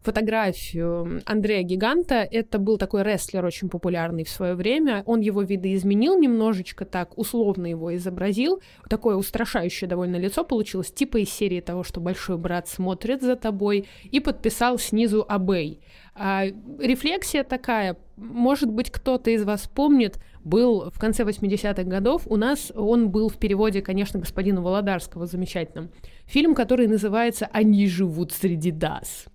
фотографию 0.08 1.22
Андрея 1.26 1.64
Гиганта. 1.64 2.26
Это 2.32 2.60
был 2.60 2.78
такой 2.78 3.04
рестлер 3.04 3.44
очень 3.44 3.68
популярный 3.68 4.24
в 4.24 4.30
свое 4.30 4.56
время. 4.56 5.04
Он 5.06 5.20
его 5.20 5.42
видоизменил 5.42 6.18
немножечко 6.18 6.86
так, 6.86 7.18
условно 7.18 7.66
его 7.66 7.94
изобразил. 7.94 8.62
Такое 8.90 9.18
устрашающее 9.18 9.90
довольно 9.90 10.16
лицо 10.16 10.46
получилось, 10.46 10.94
типа 10.94 11.18
из 11.18 11.30
серии 11.30 11.60
того, 11.60 11.84
что 11.84 12.00
большой 12.00 12.38
брат 12.38 12.70
смотрит 12.70 13.22
за 13.22 13.36
тобой, 13.36 13.86
и 14.10 14.22
подписал 14.22 14.80
снизу 14.80 15.26
Абей. 15.28 15.82
А, 16.16 16.46
рефлексия 16.80 17.44
такая, 17.44 17.98
может 18.16 18.72
быть, 18.72 18.90
кто-то 18.90 19.30
из 19.30 19.44
вас 19.44 19.68
помнит, 19.68 20.20
был 20.46 20.90
в 20.90 21.00
конце 21.00 21.24
80-х 21.24 21.84
годов, 21.84 22.22
у 22.28 22.38
нас 22.38 22.72
он 22.74 23.10
был 23.10 23.28
в 23.28 23.36
переводе, 23.36 23.82
конечно, 23.82 24.22
господина 24.22 24.62
Володарского, 24.62 25.26
замечательном. 25.26 25.92
Фильм, 26.26 26.56
который 26.56 26.88
называется 26.88 27.50
«Они 27.52 27.88
живут 27.88 28.32
среди 28.32 28.72
дас». 28.72 29.28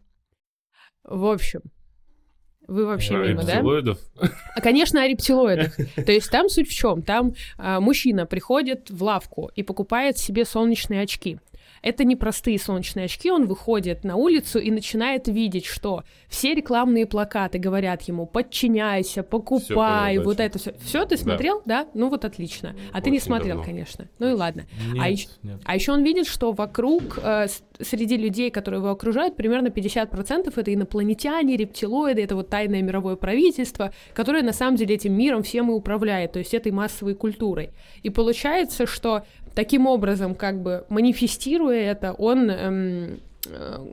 В 1.05 1.27
общем, 1.27 1.61
вы 2.69 2.87
вообще 2.87 3.17
А, 3.17 3.19
мимо, 3.27 3.43
да? 3.43 3.55
рептилоидов? 3.55 3.99
А, 4.55 4.61
Конечно, 4.61 5.03
о 5.03 5.07
рептилоидах. 5.09 5.77
То 5.97 6.13
есть 6.13 6.31
там 6.31 6.49
суть 6.49 6.69
в 6.69 6.73
чем? 6.73 7.03
Там 7.03 7.35
а, 7.59 7.81
мужчина 7.81 8.25
приходит 8.25 8.89
в 8.91 9.03
лавку 9.03 9.51
и 9.55 9.63
покупает 9.63 10.17
себе 10.17 10.45
солнечные 10.45 11.03
очки. 11.03 11.39
Это 11.83 12.05
не 12.05 12.15
простые 12.17 12.59
солнечные 12.59 13.07
очки, 13.07 13.31
он 13.31 13.47
выходит 13.47 14.05
на 14.05 14.17
улицу 14.17 14.59
и 14.61 14.71
начинает 14.71 15.27
видеть, 15.29 15.67
что 15.67 16.05
все 16.29 16.55
рекламные 16.55 17.07
плакаты 17.07 17.59
говорят 17.59 18.03
ему 18.03 18.27
«подчиняйся», 18.27 19.23
«покупай», 19.23 20.15
понял, 20.15 20.23
вот 20.25 20.37
да, 20.37 20.45
это 20.45 20.59
все. 20.59 20.75
Все 20.85 21.05
ты 21.05 21.17
Да. 21.17 21.23
смотрел, 21.23 21.63
да? 21.65 21.89
Ну 21.95 22.09
вот 22.09 22.25
отлично. 22.25 22.75
А 22.93 23.01
ты 23.01 23.11
не 23.11 23.17
Очень 23.17 23.27
смотрел, 23.27 23.57
давно. 23.57 23.65
конечно. 23.65 24.09
Ну 24.19 24.29
и 24.31 24.33
ладно. 24.33 24.65
Нет, 24.93 25.03
А 25.03 25.11
нет. 25.11 25.61
А 25.65 25.75
еще 25.75 25.93
он 25.93 26.05
видит, 26.05 26.27
что 26.27 26.53
вокруг, 26.53 27.19
э, 27.23 27.47
среди 27.81 28.17
людей, 28.17 28.51
которые 28.51 28.79
его 28.79 28.91
окружают, 28.91 29.37
примерно 29.37 29.69
50% 29.69 30.57
это 30.57 30.73
инопланетяне, 30.73 31.57
рептилоиды, 31.57 32.23
это 32.23 32.37
вот 32.37 32.49
тайное 32.49 32.83
мировое 32.83 33.17
правительство, 33.17 33.93
которое 34.15 34.43
на 34.43 34.53
самом 34.53 34.77
деле 34.77 34.95
этим 34.95 35.15
миром 35.15 35.43
всем 35.43 35.71
и 35.71 35.75
управляет, 35.75 36.33
то 36.33 36.39
есть 36.39 36.55
этой 36.55 36.71
массовой 36.71 37.15
культурой. 37.15 37.71
И 38.05 38.11
получается, 38.11 38.87
что 38.87 39.25
таким 39.55 39.87
образом, 39.87 40.35
как 40.35 40.63
бы 40.63 40.85
манифестируя 40.89 41.91
это, 41.91 42.13
он 42.13 42.51
эм, 42.51 43.21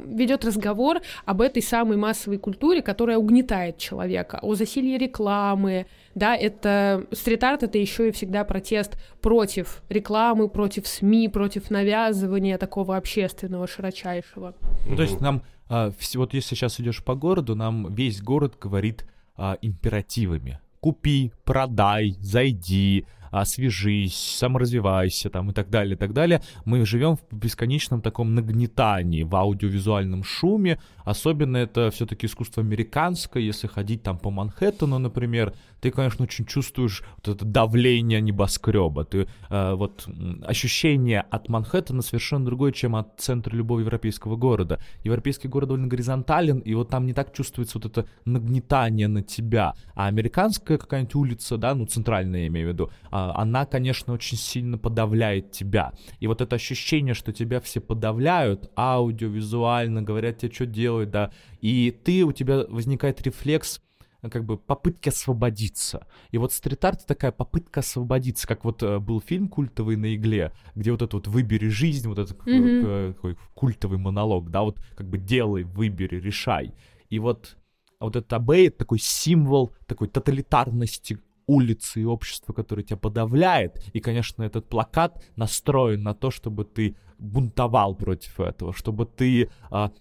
ведет 0.05 0.45
разговор 0.45 1.01
об 1.25 1.41
этой 1.41 1.61
самой 1.61 1.97
массовой 1.97 2.37
культуре, 2.37 2.81
которая 2.81 3.17
угнетает 3.17 3.77
человека, 3.77 4.39
о 4.41 4.55
засилье 4.55 4.97
рекламы, 4.97 5.87
да, 6.15 6.35
это 6.35 7.05
стрит-арт 7.11 7.63
это 7.63 7.77
еще 7.77 8.09
и 8.09 8.11
всегда 8.11 8.43
протест 8.43 8.97
против 9.21 9.81
рекламы, 9.89 10.49
против 10.49 10.87
СМИ, 10.87 11.29
против 11.29 11.71
навязывания 11.71 12.57
такого 12.57 12.97
общественного 12.97 13.67
широчайшего. 13.67 14.53
Ну, 14.87 14.95
то 14.95 15.01
есть 15.01 15.21
нам, 15.21 15.41
а, 15.67 15.91
вот 16.15 16.33
если 16.33 16.55
сейчас 16.55 16.79
идешь 16.79 17.03
по 17.03 17.15
городу, 17.15 17.55
нам 17.55 17.93
весь 17.93 18.21
город 18.21 18.55
говорит 18.59 19.05
а, 19.35 19.57
императивами. 19.61 20.59
Купи, 20.79 21.33
продай, 21.43 22.15
зайди, 22.21 23.05
освежись, 23.31 24.15
саморазвивайся 24.15 25.29
там 25.29 25.51
и 25.51 25.53
так 25.53 25.69
далее, 25.69 25.95
и 25.95 25.97
так 25.97 26.13
далее. 26.13 26.41
Мы 26.65 26.85
живем 26.85 27.17
в 27.17 27.35
бесконечном 27.35 28.01
таком 28.01 28.35
нагнетании, 28.35 29.23
в 29.23 29.35
аудиовизуальном 29.35 30.23
шуме. 30.23 30.79
Особенно 31.03 31.57
это 31.57 31.91
все-таки 31.91 32.27
искусство 32.27 32.63
американское. 32.63 33.41
Если 33.41 33.67
ходить 33.67 34.03
там 34.03 34.17
по 34.17 34.31
Манхэттену, 34.31 34.99
например, 34.99 35.53
ты, 35.81 35.91
конечно, 35.91 36.23
очень 36.23 36.45
чувствуешь 36.45 37.03
вот 37.17 37.35
это 37.35 37.45
давление 37.45 38.21
небоскреба. 38.21 39.05
Ты 39.05 39.27
э, 39.49 39.73
вот 39.73 40.07
ощущение 40.43 41.21
от 41.21 41.49
Манхэттена 41.49 42.01
совершенно 42.01 42.45
другое, 42.45 42.71
чем 42.71 42.95
от 42.95 43.19
центра 43.19 43.55
любого 43.55 43.79
европейского 43.79 44.35
города. 44.35 44.79
Европейский 45.03 45.47
город 45.47 45.69
довольно 45.69 45.87
горизонтален, 45.87 46.59
и 46.59 46.73
вот 46.73 46.89
там 46.89 47.05
не 47.05 47.13
так 47.13 47.33
чувствуется 47.33 47.79
вот 47.79 47.85
это 47.85 48.07
нагнетание 48.25 49.07
на 49.07 49.21
тебя. 49.21 49.73
А 49.95 50.07
американская 50.07 50.77
какая-нибудь 50.77 51.15
улица, 51.15 51.57
да, 51.57 51.73
ну 51.75 51.85
центральная 51.85 52.41
я 52.41 52.47
имею 52.47 52.69
в 52.69 52.73
виду, 52.73 52.91
а, 53.11 53.33
она, 53.41 53.65
конечно, 53.65 54.13
очень 54.13 54.37
сильно 54.37 54.77
подавляет 54.77 55.51
тебя. 55.51 55.93
И 56.19 56.27
вот 56.27 56.41
это 56.41 56.55
ощущение, 56.55 57.13
что 57.13 57.31
тебя 57.31 57.59
все 57.59 57.79
подавляют, 57.79 58.71
аудиовизуально, 58.75 60.01
говорят 60.01 60.37
тебе, 60.37 60.51
что 60.51 60.65
делать, 60.65 61.11
да, 61.11 61.31
и 61.61 61.91
ты, 62.03 62.23
у 62.23 62.31
тебя 62.31 62.65
возникает 62.67 63.21
рефлекс, 63.21 63.81
как 64.21 64.43
бы 64.43 64.57
попытки 64.57 65.09
освободиться. 65.09 66.05
И 66.31 66.37
вот 66.37 66.51
стрит-арт 66.51 67.05
такая 67.05 67.31
попытка 67.31 67.79
освободиться, 67.79 68.47
как 68.47 68.65
вот 68.65 68.83
э, 68.83 68.99
был 68.99 69.21
фильм 69.21 69.47
культовый 69.47 69.95
на 69.95 70.13
игле, 70.15 70.51
где 70.75 70.91
вот 70.91 71.01
это 71.01 71.15
вот 71.17 71.27
«выбери 71.27 71.69
жизнь», 71.69 72.07
вот 72.07 72.19
этот 72.19 72.37
э, 72.45 73.13
такой 73.15 73.37
культовый 73.53 73.97
монолог, 73.97 74.49
да, 74.49 74.63
вот 74.63 74.79
как 74.95 75.07
бы 75.07 75.17
делай, 75.17 75.63
выбери, 75.63 76.19
решай. 76.19 76.73
И 77.09 77.19
вот, 77.19 77.57
вот 77.99 78.15
этот 78.15 78.31
Абей— 78.33 78.67
это 78.69 78.79
такой 78.79 78.99
символ 78.99 79.73
такой 79.87 80.09
тоталитарности 80.09 81.19
улицы 81.47 82.01
и 82.01 82.05
общества, 82.05 82.53
которое 82.53 82.83
тебя 82.83 82.97
подавляет. 82.97 83.83
И, 83.93 83.99
конечно, 83.99 84.43
этот 84.43 84.69
плакат 84.69 85.23
настроен 85.35 86.03
на 86.03 86.13
то, 86.13 86.29
чтобы 86.29 86.63
ты 86.63 86.95
бунтовал 87.17 87.95
против 87.95 88.39
этого, 88.39 88.71
чтобы 88.71 89.05
ты 89.05 89.49
а, 89.71 89.91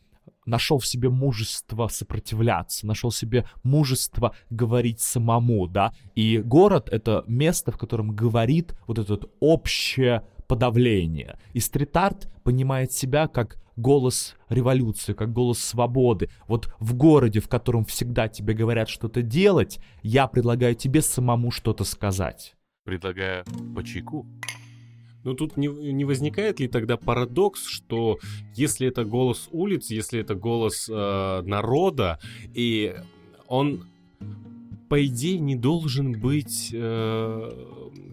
нашел 0.49 0.79
в 0.79 0.87
себе 0.87 1.09
мужество 1.09 1.89
сопротивляться, 1.89 2.87
нашел 2.87 3.11
в 3.11 3.17
себе 3.17 3.45
мужество 3.63 4.35
говорить 4.51 5.01
самому, 5.01 5.69
да. 5.69 5.93
И 6.15 6.39
город— 6.39 6.89
это 6.91 7.25
место, 7.27 7.71
в 7.71 7.79
котором 7.79 8.15
говорит 8.15 8.75
вот 8.87 8.99
это 8.99 9.19
общее 9.41 10.25
подавление. 10.47 11.39
И 11.53 11.61
стрит-арт 11.61 12.29
понимает 12.43 12.93
себя 12.93 13.29
как 13.29 13.59
голос 13.77 14.35
революции, 14.49 15.13
как 15.13 15.33
голос 15.33 15.59
свободы. 15.61 16.31
Вот 16.49 16.75
в 16.81 16.95
городе, 16.95 17.41
в 17.41 17.49
котором 17.49 17.85
всегда 17.85 18.29
тебе 18.29 18.55
говорят 18.55 18.89
что-то 18.89 19.23
делать, 19.23 19.79
я 20.03 20.27
предлагаю 20.27 20.75
тебе 20.75 21.03
самому 21.03 21.51
что-то 21.51 21.85
сказать. 21.85 22.57
Предлагаю 22.85 23.45
по 23.77 23.85
чайку. 23.85 24.27
Ну 25.25 25.35
тут 25.35 25.57
не, 25.57 25.67
не 25.69 26.05
возникает 26.05 26.61
ли 26.61 26.69
тогда 26.69 26.97
парадокс, 26.97 27.67
что 27.67 28.19
если 28.55 28.89
это 28.89 29.05
голос 29.05 29.49
улиц, 29.51 29.91
если 29.91 30.21
это 30.21 30.35
голос 30.35 30.89
э, 30.89 31.43
народа, 31.43 32.19
и 32.55 32.95
он 33.47 33.85
по 34.89 35.05
идее, 35.05 35.39
не 35.39 35.55
должен 35.55 36.19
быть 36.19 36.71
э, 36.73 37.51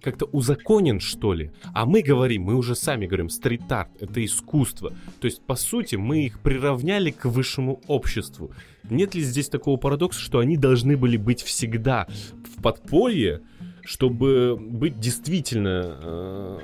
как-то 0.02 0.26
узаконен, 0.26 1.00
что 1.00 1.34
ли. 1.34 1.52
А 1.74 1.86
мы 1.86 2.02
говорим, 2.02 2.44
мы 2.44 2.56
уже 2.56 2.76
сами 2.76 3.06
говорим, 3.06 3.30
стрит-арт— 3.30 3.90
это 4.02 4.24
искусство. 4.24 4.92
То 5.20 5.26
есть, 5.26 5.42
по 5.42 5.56
сути, 5.56 5.96
мы 5.96 6.26
их 6.26 6.40
приравняли 6.42 7.12
к 7.12 7.26
высшему 7.26 7.82
обществу. 7.88 8.52
Нет 8.90 9.16
ли 9.16 9.22
здесь 9.22 9.50
такого 9.50 9.78
парадокса, 9.78 10.20
что 10.20 10.40
они 10.40 10.58
должны 10.58 10.98
были 10.98 11.18
быть 11.18 11.42
всегда 11.42 12.08
в 12.44 12.62
подполье, 12.62 13.42
чтобы 13.86 14.58
быть 14.60 15.00
действительно 15.00 15.98
э, 16.02 16.60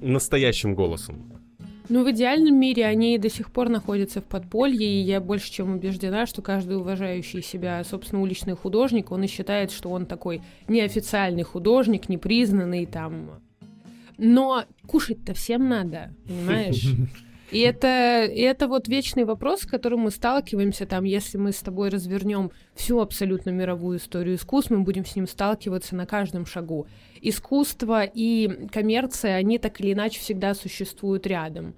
настоящим 0.00 0.74
голосом? 0.74 1.32
Ну, 1.88 2.04
в 2.04 2.10
идеальном 2.12 2.58
мире 2.58 2.86
они 2.86 3.18
до 3.18 3.28
сих 3.28 3.50
пор 3.50 3.68
находятся 3.68 4.20
в 4.20 4.24
подполье, 4.24 4.88
и 4.88 5.02
я 5.02 5.20
больше 5.20 5.50
чем 5.50 5.74
убеждена, 5.74 6.26
что 6.26 6.40
каждый 6.40 6.76
уважающий 6.76 7.42
себя, 7.42 7.82
собственно, 7.84 8.22
уличный 8.22 8.56
художник, 8.56 9.10
он 9.10 9.24
и 9.24 9.26
считает, 9.26 9.72
что 9.72 9.90
он 9.90 10.06
такой 10.06 10.40
неофициальный 10.68 11.42
художник, 11.42 12.08
непризнанный 12.08 12.86
там. 12.86 13.42
Но 14.16 14.64
кушать-то 14.86 15.34
всем 15.34 15.68
надо, 15.68 16.14
понимаешь? 16.26 16.84
И 17.52 17.58
это, 17.58 18.24
и 18.24 18.40
это 18.40 18.66
вот 18.66 18.88
вечный 18.88 19.24
вопрос, 19.24 19.60
с 19.60 19.66
которым 19.66 20.00
мы 20.00 20.10
сталкиваемся, 20.10 20.86
там, 20.86 21.04
если 21.04 21.36
мы 21.36 21.52
с 21.52 21.58
тобой 21.58 21.90
развернем 21.90 22.50
всю 22.74 23.00
абсолютно 23.00 23.50
мировую 23.50 23.98
историю 23.98 24.36
искусств, 24.36 24.70
мы 24.70 24.80
будем 24.80 25.04
с 25.04 25.14
ним 25.14 25.26
сталкиваться 25.26 25.94
на 25.94 26.06
каждом 26.06 26.46
шагу. 26.46 26.86
Искусство 27.20 28.04
и 28.04 28.68
коммерция, 28.72 29.36
они 29.36 29.58
так 29.58 29.80
или 29.82 29.92
иначе 29.92 30.18
всегда 30.18 30.54
существуют 30.54 31.26
рядом. 31.26 31.74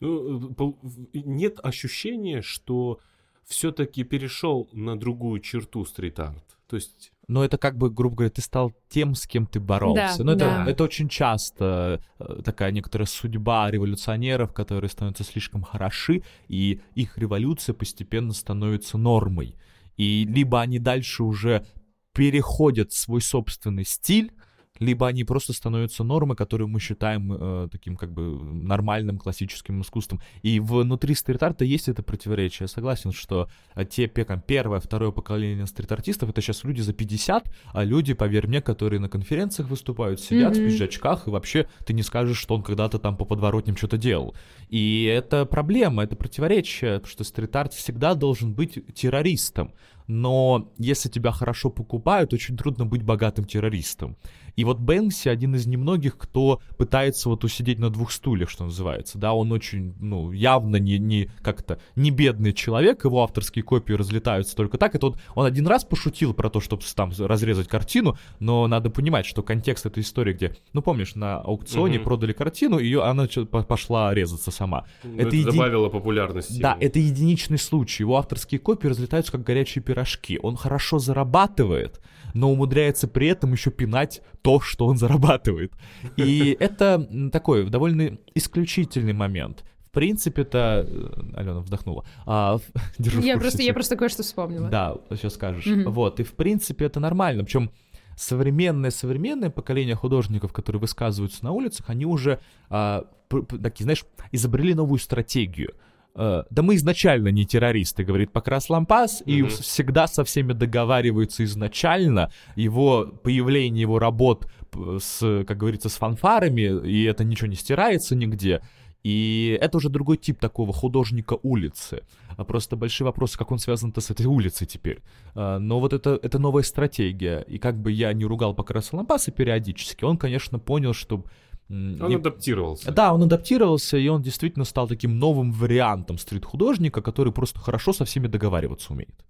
Ну, 0.00 0.76
нет 1.12 1.60
ощущения, 1.62 2.42
что 2.42 2.98
все-таки 3.44 4.02
перешел 4.02 4.68
на 4.72 4.98
другую 4.98 5.40
черту 5.40 5.84
стрит-арт. 5.84 6.58
То 6.72 6.76
есть 6.76 7.12
но 7.28 7.44
это 7.44 7.58
как 7.58 7.76
бы, 7.76 7.90
грубо 7.90 8.16
говоря, 8.16 8.30
ты 8.30 8.40
стал 8.40 8.72
тем, 8.88 9.14
с 9.14 9.26
кем 9.26 9.44
ты 9.44 9.60
боролся. 9.60 10.16
Да, 10.18 10.24
но 10.24 10.32
это, 10.32 10.44
да. 10.46 10.64
это 10.70 10.84
очень 10.84 11.06
часто 11.10 12.02
э, 12.18 12.40
такая 12.42 12.72
некоторая 12.72 13.04
судьба 13.04 13.70
революционеров, 13.70 14.54
которые 14.54 14.88
становятся 14.88 15.22
слишком 15.22 15.62
хороши, 15.62 16.22
и 16.48 16.80
их 16.94 17.18
революция 17.18 17.74
постепенно 17.74 18.32
становится 18.32 18.96
нормой. 18.96 19.54
И 19.98 20.24
либо 20.24 20.62
они 20.62 20.78
дальше 20.78 21.24
уже 21.24 21.66
переходят 22.14 22.92
свой 22.92 23.20
собственный 23.20 23.84
стиль, 23.84 24.32
либо 24.78 25.06
они 25.06 25.24
просто 25.24 25.52
становятся 25.52 26.04
нормой, 26.04 26.36
которую 26.36 26.68
мы 26.68 26.80
считаем 26.80 27.32
э, 27.32 27.68
таким 27.70 27.96
как 27.96 28.12
бы 28.12 28.22
нормальным 28.22 29.18
классическим 29.18 29.82
искусством. 29.82 30.20
И 30.42 30.60
внутри 30.60 31.14
стрит-арта 31.14 31.64
есть 31.64 31.88
это 31.88 32.02
противоречие. 32.02 32.64
Я 32.64 32.68
согласен, 32.68 33.12
что 33.12 33.48
э, 33.74 33.84
те 33.84 34.08
там, 34.08 34.40
первое, 34.40 34.80
второе 34.80 35.10
поколение 35.10 35.66
стрит-артистов, 35.66 36.30
это 36.30 36.40
сейчас 36.40 36.64
люди 36.64 36.80
за 36.80 36.92
50, 36.92 37.52
а 37.72 37.84
люди, 37.84 38.14
поверь 38.14 38.46
мне, 38.46 38.60
которые 38.60 39.00
на 39.00 39.08
конференциях 39.08 39.68
выступают, 39.68 40.20
сидят 40.20 40.56
mm-hmm. 40.56 40.66
в 40.66 40.68
пиджачках, 40.68 41.26
и 41.26 41.30
вообще 41.30 41.66
ты 41.86 41.92
не 41.92 42.02
скажешь, 42.02 42.38
что 42.38 42.54
он 42.54 42.62
когда-то 42.62 42.98
там 42.98 43.16
по 43.16 43.24
подворотням 43.24 43.76
что-то 43.76 43.98
делал. 43.98 44.34
И 44.68 45.04
это 45.04 45.44
проблема, 45.44 46.04
это 46.04 46.16
противоречие, 46.16 46.94
потому 46.94 47.10
что 47.10 47.24
стрит-арт 47.24 47.74
всегда 47.74 48.14
должен 48.14 48.54
быть 48.54 48.78
террористом 48.94 49.72
но 50.06 50.70
если 50.78 51.08
тебя 51.08 51.32
хорошо 51.32 51.70
покупают, 51.70 52.32
очень 52.32 52.56
трудно 52.56 52.84
быть 52.86 53.02
богатым 53.02 53.44
террористом. 53.44 54.16
И 54.56 54.64
вот 54.64 54.78
Бэнкси 54.78 55.28
один 55.28 55.54
из 55.54 55.66
немногих, 55.66 56.16
кто 56.18 56.60
пытается 56.76 57.28
вот 57.28 57.44
усидеть 57.44 57.78
на 57.78 57.90
двух 57.90 58.12
стульях, 58.12 58.50
что 58.50 58.64
называется, 58.64 59.18
да, 59.18 59.32
он 59.32 59.52
очень, 59.52 59.94
ну, 60.00 60.32
явно 60.32 60.76
не, 60.76 60.98
не 60.98 61.30
как-то, 61.42 61.80
не 61.96 62.10
бедный 62.10 62.52
человек, 62.52 63.04
его 63.04 63.22
авторские 63.22 63.62
копии 63.62 63.94
разлетаются 63.94 64.54
только 64.56 64.78
так, 64.78 64.94
это 64.94 65.06
вот 65.06 65.18
он 65.34 65.46
один 65.46 65.66
раз 65.66 65.84
пошутил 65.84 66.34
про 66.34 66.50
то, 66.50 66.60
чтобы 66.60 66.82
там 66.94 67.12
разрезать 67.18 67.68
картину, 67.68 68.16
но 68.40 68.66
надо 68.66 68.90
понимать, 68.90 69.26
что 69.26 69.42
контекст 69.42 69.86
этой 69.86 70.02
истории, 70.02 70.34
где, 70.34 70.56
ну, 70.72 70.82
помнишь, 70.82 71.14
на 71.14 71.38
аукционе 71.40 71.96
mm-hmm. 71.96 72.02
продали 72.02 72.32
картину, 72.32 72.78
ее, 72.78 73.02
она 73.02 73.26
пошла 73.66 74.12
резаться 74.12 74.50
сама. 74.50 74.84
Ну, 75.02 75.14
это, 75.14 75.28
это 75.28 75.36
еди... 75.36 75.50
добавило 75.50 75.88
популярности. 75.88 76.60
Да, 76.60 76.76
это 76.78 76.98
единичный 76.98 77.58
случай, 77.58 78.02
его 78.02 78.16
авторские 78.18 78.58
копии 78.58 78.88
разлетаются 78.88 79.32
как 79.32 79.42
горячие 79.42 79.82
пирожки, 79.82 80.38
он 80.42 80.56
хорошо 80.56 80.98
зарабатывает, 80.98 82.00
но 82.34 82.50
умудряется 82.50 83.08
при 83.08 83.28
этом 83.28 83.52
еще 83.52 83.70
пинать 83.70 84.22
то, 84.42 84.60
что 84.60 84.86
он 84.86 84.96
зарабатывает. 84.96 85.72
И 86.16 86.56
это 86.60 87.08
такой 87.32 87.68
довольно 87.68 88.18
исключительный 88.34 89.12
момент. 89.12 89.64
В 89.86 89.90
принципе, 89.92 90.42
это... 90.42 90.86
Э, 90.88 91.36
Алена 91.36 91.60
вздохнула. 91.60 92.04
А, 92.26 92.58
держу 92.98 93.20
я, 93.20 93.38
просто, 93.38 93.62
я 93.62 93.72
просто 93.72 93.96
кое-что 93.96 94.22
вспомнила. 94.22 94.68
Да, 94.68 94.96
сейчас 95.10 95.34
скажешь. 95.34 95.66
Mm-hmm. 95.66 95.88
Вот, 95.90 96.20
и 96.20 96.24
в 96.24 96.32
принципе 96.32 96.86
это 96.86 96.98
нормально. 96.98 97.44
Причем 97.44 97.70
современное-современное 98.16 99.50
поколение 99.50 99.94
художников, 99.94 100.52
которые 100.52 100.80
высказываются 100.80 101.44
на 101.44 101.52
улицах, 101.52 101.88
они 101.88 102.06
уже, 102.06 102.40
а, 102.68 103.04
такие, 103.28 103.84
знаешь, 103.84 104.04
изобрели 104.32 104.74
новую 104.74 104.98
стратегию— 104.98 105.74
Э, 106.14 106.42
да 106.50 106.62
мы 106.62 106.76
изначально 106.76 107.28
не 107.28 107.44
террористы, 107.44 108.04
говорит 108.04 108.32
Покрас 108.32 108.68
Лампас, 108.68 109.22
mm-hmm. 109.22 109.32
и 109.32 109.42
всегда 109.48 110.06
со 110.06 110.24
всеми 110.24 110.52
договариваются 110.52 111.44
изначально. 111.44 112.30
Его 112.56 113.06
появление, 113.22 113.82
его 113.82 113.98
работ 113.98 114.46
с, 114.74 115.44
как 115.46 115.56
говорится, 115.56 115.88
с 115.88 115.96
фанфарами, 115.96 116.86
и 116.86 117.04
это 117.04 117.24
ничего 117.24 117.48
не 117.48 117.56
стирается 117.56 118.14
нигде. 118.14 118.62
И 119.02 119.58
это 119.60 119.78
уже 119.78 119.88
другой 119.88 120.16
тип 120.16 120.38
такого 120.38 120.72
художника 120.72 121.36
улицы. 121.42 122.02
А 122.36 122.44
просто 122.44 122.76
большие 122.76 123.04
вопросы, 123.04 123.36
как 123.36 123.50
он 123.50 123.58
связан-то 123.58 124.00
с 124.00 124.10
этой 124.10 124.26
улицей 124.26 124.66
теперь. 124.66 125.00
А, 125.34 125.58
но 125.58 125.80
вот 125.80 125.92
это, 125.92 126.18
это 126.22 126.38
новая 126.38 126.62
стратегия. 126.62 127.40
И 127.40 127.58
как 127.58 127.80
бы 127.80 127.90
я 127.90 128.12
не 128.12 128.24
ругал 128.24 128.54
Покраса 128.54 128.96
Лампаса 128.96 129.32
периодически, 129.32 130.04
он, 130.04 130.16
конечно, 130.16 130.58
понял, 130.58 130.92
что 130.92 131.24
он 131.72 132.12
и... 132.12 132.14
адаптировался. 132.14 132.92
Да, 132.92 133.14
он 133.14 133.22
адаптировался, 133.22 133.96
и 133.96 134.06
он 134.08 134.20
действительно 134.20 134.64
стал 134.64 134.88
таким 134.88 135.18
новым 135.18 135.52
вариантом 135.52 136.18
стрит-художника, 136.18 137.00
который 137.00 137.32
просто 137.32 137.60
хорошо 137.60 137.92
со 137.92 138.04
всеми 138.04 138.26
договариваться 138.26 138.92
умеет. 138.92 139.24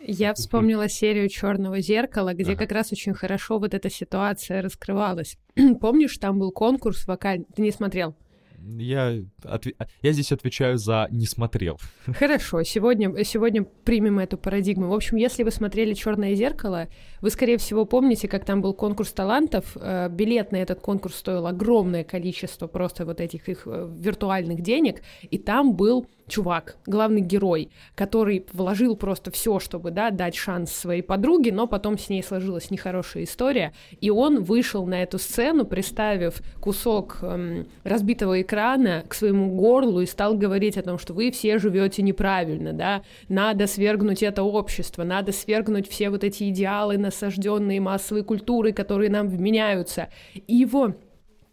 Я 0.00 0.32
вспомнила 0.32 0.88
серию 0.88 1.28
Черного 1.28 1.80
зеркала, 1.80 2.32
где 2.32 2.52
ага. 2.52 2.60
как 2.60 2.72
раз 2.72 2.90
очень 2.90 3.12
хорошо 3.12 3.58
вот 3.58 3.74
эта 3.74 3.90
ситуация 3.90 4.62
раскрывалась. 4.62 5.36
Помнишь, 5.80 6.16
там 6.16 6.38
был 6.38 6.52
конкурс 6.52 7.06
вокальный? 7.06 7.46
Ты 7.54 7.60
не 7.60 7.70
смотрел? 7.70 8.16
Я, 8.62 9.14
отв... 9.44 9.68
я 10.02 10.12
здесь 10.12 10.32
отвечаю 10.32 10.78
за 10.78 11.08
«не 11.10 11.26
смотрел». 11.26 11.78
Хорошо, 12.06 12.62
сегодня, 12.62 13.24
сегодня 13.24 13.64
примем 13.64 14.18
эту 14.18 14.36
парадигму. 14.36 14.88
В 14.88 14.94
общем, 14.94 15.16
если 15.16 15.42
вы 15.42 15.50
смотрели 15.50 15.94
«Черное 15.94 16.34
зеркало», 16.34 16.88
вы, 17.20 17.30
скорее 17.30 17.58
всего, 17.58 17.84
помните, 17.84 18.28
как 18.28 18.44
там 18.44 18.62
был 18.62 18.74
конкурс 18.74 19.12
талантов. 19.12 19.76
Э, 19.76 20.08
билет 20.08 20.52
на 20.52 20.56
этот 20.56 20.80
конкурс 20.80 21.16
стоил 21.16 21.46
огромное 21.46 22.04
количество 22.04 22.66
просто 22.66 23.04
вот 23.04 23.20
этих 23.20 23.48
их 23.48 23.62
э, 23.66 23.90
виртуальных 23.98 24.60
денег, 24.60 25.02
и 25.22 25.38
там 25.38 25.74
был 25.74 26.06
чувак, 26.30 26.76
главный 26.86 27.20
герой, 27.20 27.70
который 27.94 28.46
вложил 28.52 28.96
просто 28.96 29.30
все, 29.30 29.58
чтобы, 29.58 29.90
да, 29.90 30.10
дать 30.10 30.36
шанс 30.36 30.72
своей 30.72 31.02
подруге, 31.02 31.52
но 31.52 31.66
потом 31.66 31.98
с 31.98 32.08
ней 32.08 32.22
сложилась 32.22 32.70
нехорошая 32.70 33.24
история, 33.24 33.72
и 34.00 34.10
он 34.10 34.42
вышел 34.42 34.86
на 34.86 35.02
эту 35.02 35.18
сцену, 35.18 35.66
приставив 35.66 36.40
кусок 36.60 37.18
эм, 37.22 37.66
разбитого 37.84 38.40
экрана 38.40 39.04
к 39.08 39.14
своему 39.14 39.54
горлу 39.54 40.00
и 40.00 40.06
стал 40.06 40.34
говорить 40.34 40.78
о 40.78 40.82
том, 40.82 40.98
что 40.98 41.12
вы 41.12 41.30
все 41.30 41.58
живете 41.58 42.02
неправильно, 42.02 42.72
да, 42.72 43.02
надо 43.28 43.66
свергнуть 43.66 44.22
это 44.22 44.42
общество, 44.42 45.04
надо 45.04 45.32
свергнуть 45.32 45.88
все 45.88 46.08
вот 46.10 46.24
эти 46.24 46.48
идеалы, 46.48 46.96
насажденные 46.96 47.80
массовой 47.80 48.22
культурой, 48.22 48.72
которые 48.72 49.10
нам 49.10 49.28
вменяются. 49.28 50.08
И 50.34 50.54
его 50.54 50.94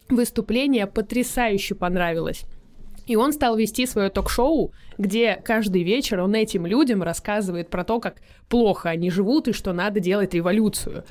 выступление 0.08 0.86
потрясающе 0.86 1.74
понравилось. 1.74 2.44
И 3.08 3.16
он 3.16 3.32
стал 3.32 3.56
вести 3.56 3.86
свое 3.86 4.10
ток-шоу, 4.10 4.72
где 4.98 5.40
каждый 5.44 5.82
вечер 5.84 6.20
он 6.20 6.34
этим 6.34 6.66
людям 6.66 7.02
рассказывает 7.02 7.70
про 7.70 7.84
то, 7.84 8.00
как 8.00 8.16
плохо 8.48 8.90
они 8.90 9.10
живут 9.10 9.48
и 9.48 9.52
что 9.52 9.72
надо 9.72 10.00
делать 10.00 10.34
революцию. 10.34 11.04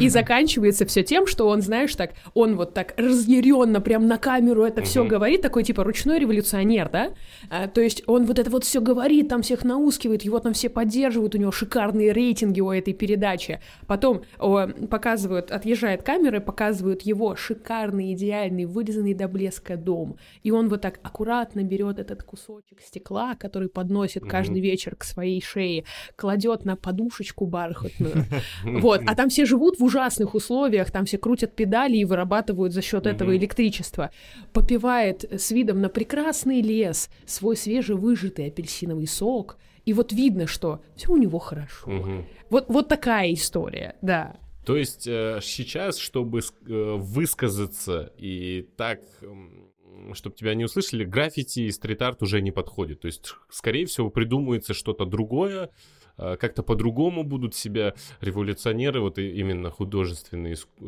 И 0.00 0.08
заканчивается 0.08 0.86
все 0.86 1.02
тем, 1.02 1.26
что 1.26 1.48
он, 1.48 1.60
знаешь, 1.60 1.94
так, 1.94 2.12
он 2.34 2.56
вот 2.56 2.74
так 2.74 2.94
разъяренно 2.96 3.80
прям 3.80 4.06
на 4.06 4.18
камеру 4.18 4.64
это 4.64 4.82
все 4.82 5.04
говорит, 5.04 5.42
такой 5.42 5.64
типа 5.64 5.82
ручной 5.84 6.18
революционер, 6.18 6.88
да? 6.88 7.12
А, 7.50 7.68
то 7.68 7.80
есть 7.80 8.02
он 8.06 8.24
вот 8.26 8.38
это 8.38 8.50
вот 8.50 8.64
все 8.64 8.80
говорит, 8.80 9.28
там 9.28 9.42
всех 9.42 9.64
наускивает, 9.64 10.22
его 10.22 10.38
там 10.38 10.52
все 10.52 10.68
поддерживают, 10.68 11.34
у 11.34 11.38
него 11.38 11.50
шикарные 11.50 12.12
рейтинги 12.12 12.60
у 12.60 12.70
этой 12.70 12.92
передачи. 12.92 13.60
Потом 13.86 14.22
о, 14.38 14.68
показывают, 14.88 15.50
отъезжает 15.50 16.02
камера, 16.02 16.40
показывают 16.40 17.02
его 17.02 17.34
шикарный, 17.34 18.12
идеальный, 18.12 18.66
вырезанный 18.66 19.14
до 19.14 19.26
блеска 19.26 19.76
дом. 19.76 20.16
И 20.42 20.50
он 20.50 20.68
вот 20.68 20.82
так 20.82 21.00
аккуратно 21.02 21.62
берет 21.64 21.98
этот 21.98 22.22
кусочек 22.22 22.80
стекла, 22.80 23.23
который 23.38 23.68
подносит 23.68 24.24
каждый 24.24 24.60
вечер 24.60 24.96
к 24.96 25.04
своей 25.04 25.40
шее, 25.42 25.84
кладет 26.16 26.64
на 26.64 26.76
подушечку 26.76 27.46
бархатную. 27.46 28.24
Вот. 28.64 29.02
А 29.06 29.14
там 29.14 29.28
все 29.30 29.46
живут 29.46 29.78
в 29.78 29.84
ужасных 29.84 30.34
условиях, 30.34 30.90
там 30.90 31.06
все 31.06 31.16
крутят 31.18 31.54
педали 31.54 31.96
и 31.96 32.04
вырабатывают 32.04 32.72
за 32.72 32.82
счет 32.82 33.06
этого 33.06 33.36
электричество. 33.36 34.10
Попивает 34.52 35.24
с 35.24 35.50
видом 35.50 35.80
на 35.80 35.88
прекрасный 35.88 36.60
лес 36.60 37.08
свой 37.24 37.56
свежевыжатый 37.56 38.48
апельсиновый 38.48 39.06
сок. 39.06 39.56
И 39.84 39.92
вот 39.92 40.12
видно, 40.12 40.46
что 40.46 40.82
все 40.96 41.12
у 41.12 41.16
него 41.16 41.38
хорошо. 41.38 42.24
Вот, 42.50 42.66
вот 42.68 42.88
такая 42.88 43.32
история, 43.32 43.96
да. 44.02 44.36
То 44.64 44.76
есть 44.76 45.06
э, 45.06 45.40
сейчас, 45.42 45.98
чтобы 45.98 46.40
э, 46.40 46.94
высказаться 46.96 48.12
и 48.16 48.66
так 48.76 49.00
чтобы 50.12 50.36
тебя 50.36 50.54
не 50.54 50.64
услышали, 50.64 51.04
граффити 51.04 51.60
и 51.60 51.70
стрит-арт 51.70 52.22
уже 52.22 52.40
не 52.40 52.50
подходит. 52.50 53.00
То 53.00 53.06
есть, 53.06 53.34
скорее 53.50 53.86
всего, 53.86 54.10
придумается 54.10 54.74
что-то 54.74 55.04
другое, 55.04 55.70
а, 56.16 56.36
как-то 56.36 56.62
по-другому 56.62 57.24
будут 57.24 57.54
себя 57.54 57.94
революционеры, 58.20 59.00
вот 59.00 59.18
именно 59.18 59.70
художественные 59.70 60.56
э, 60.80 60.86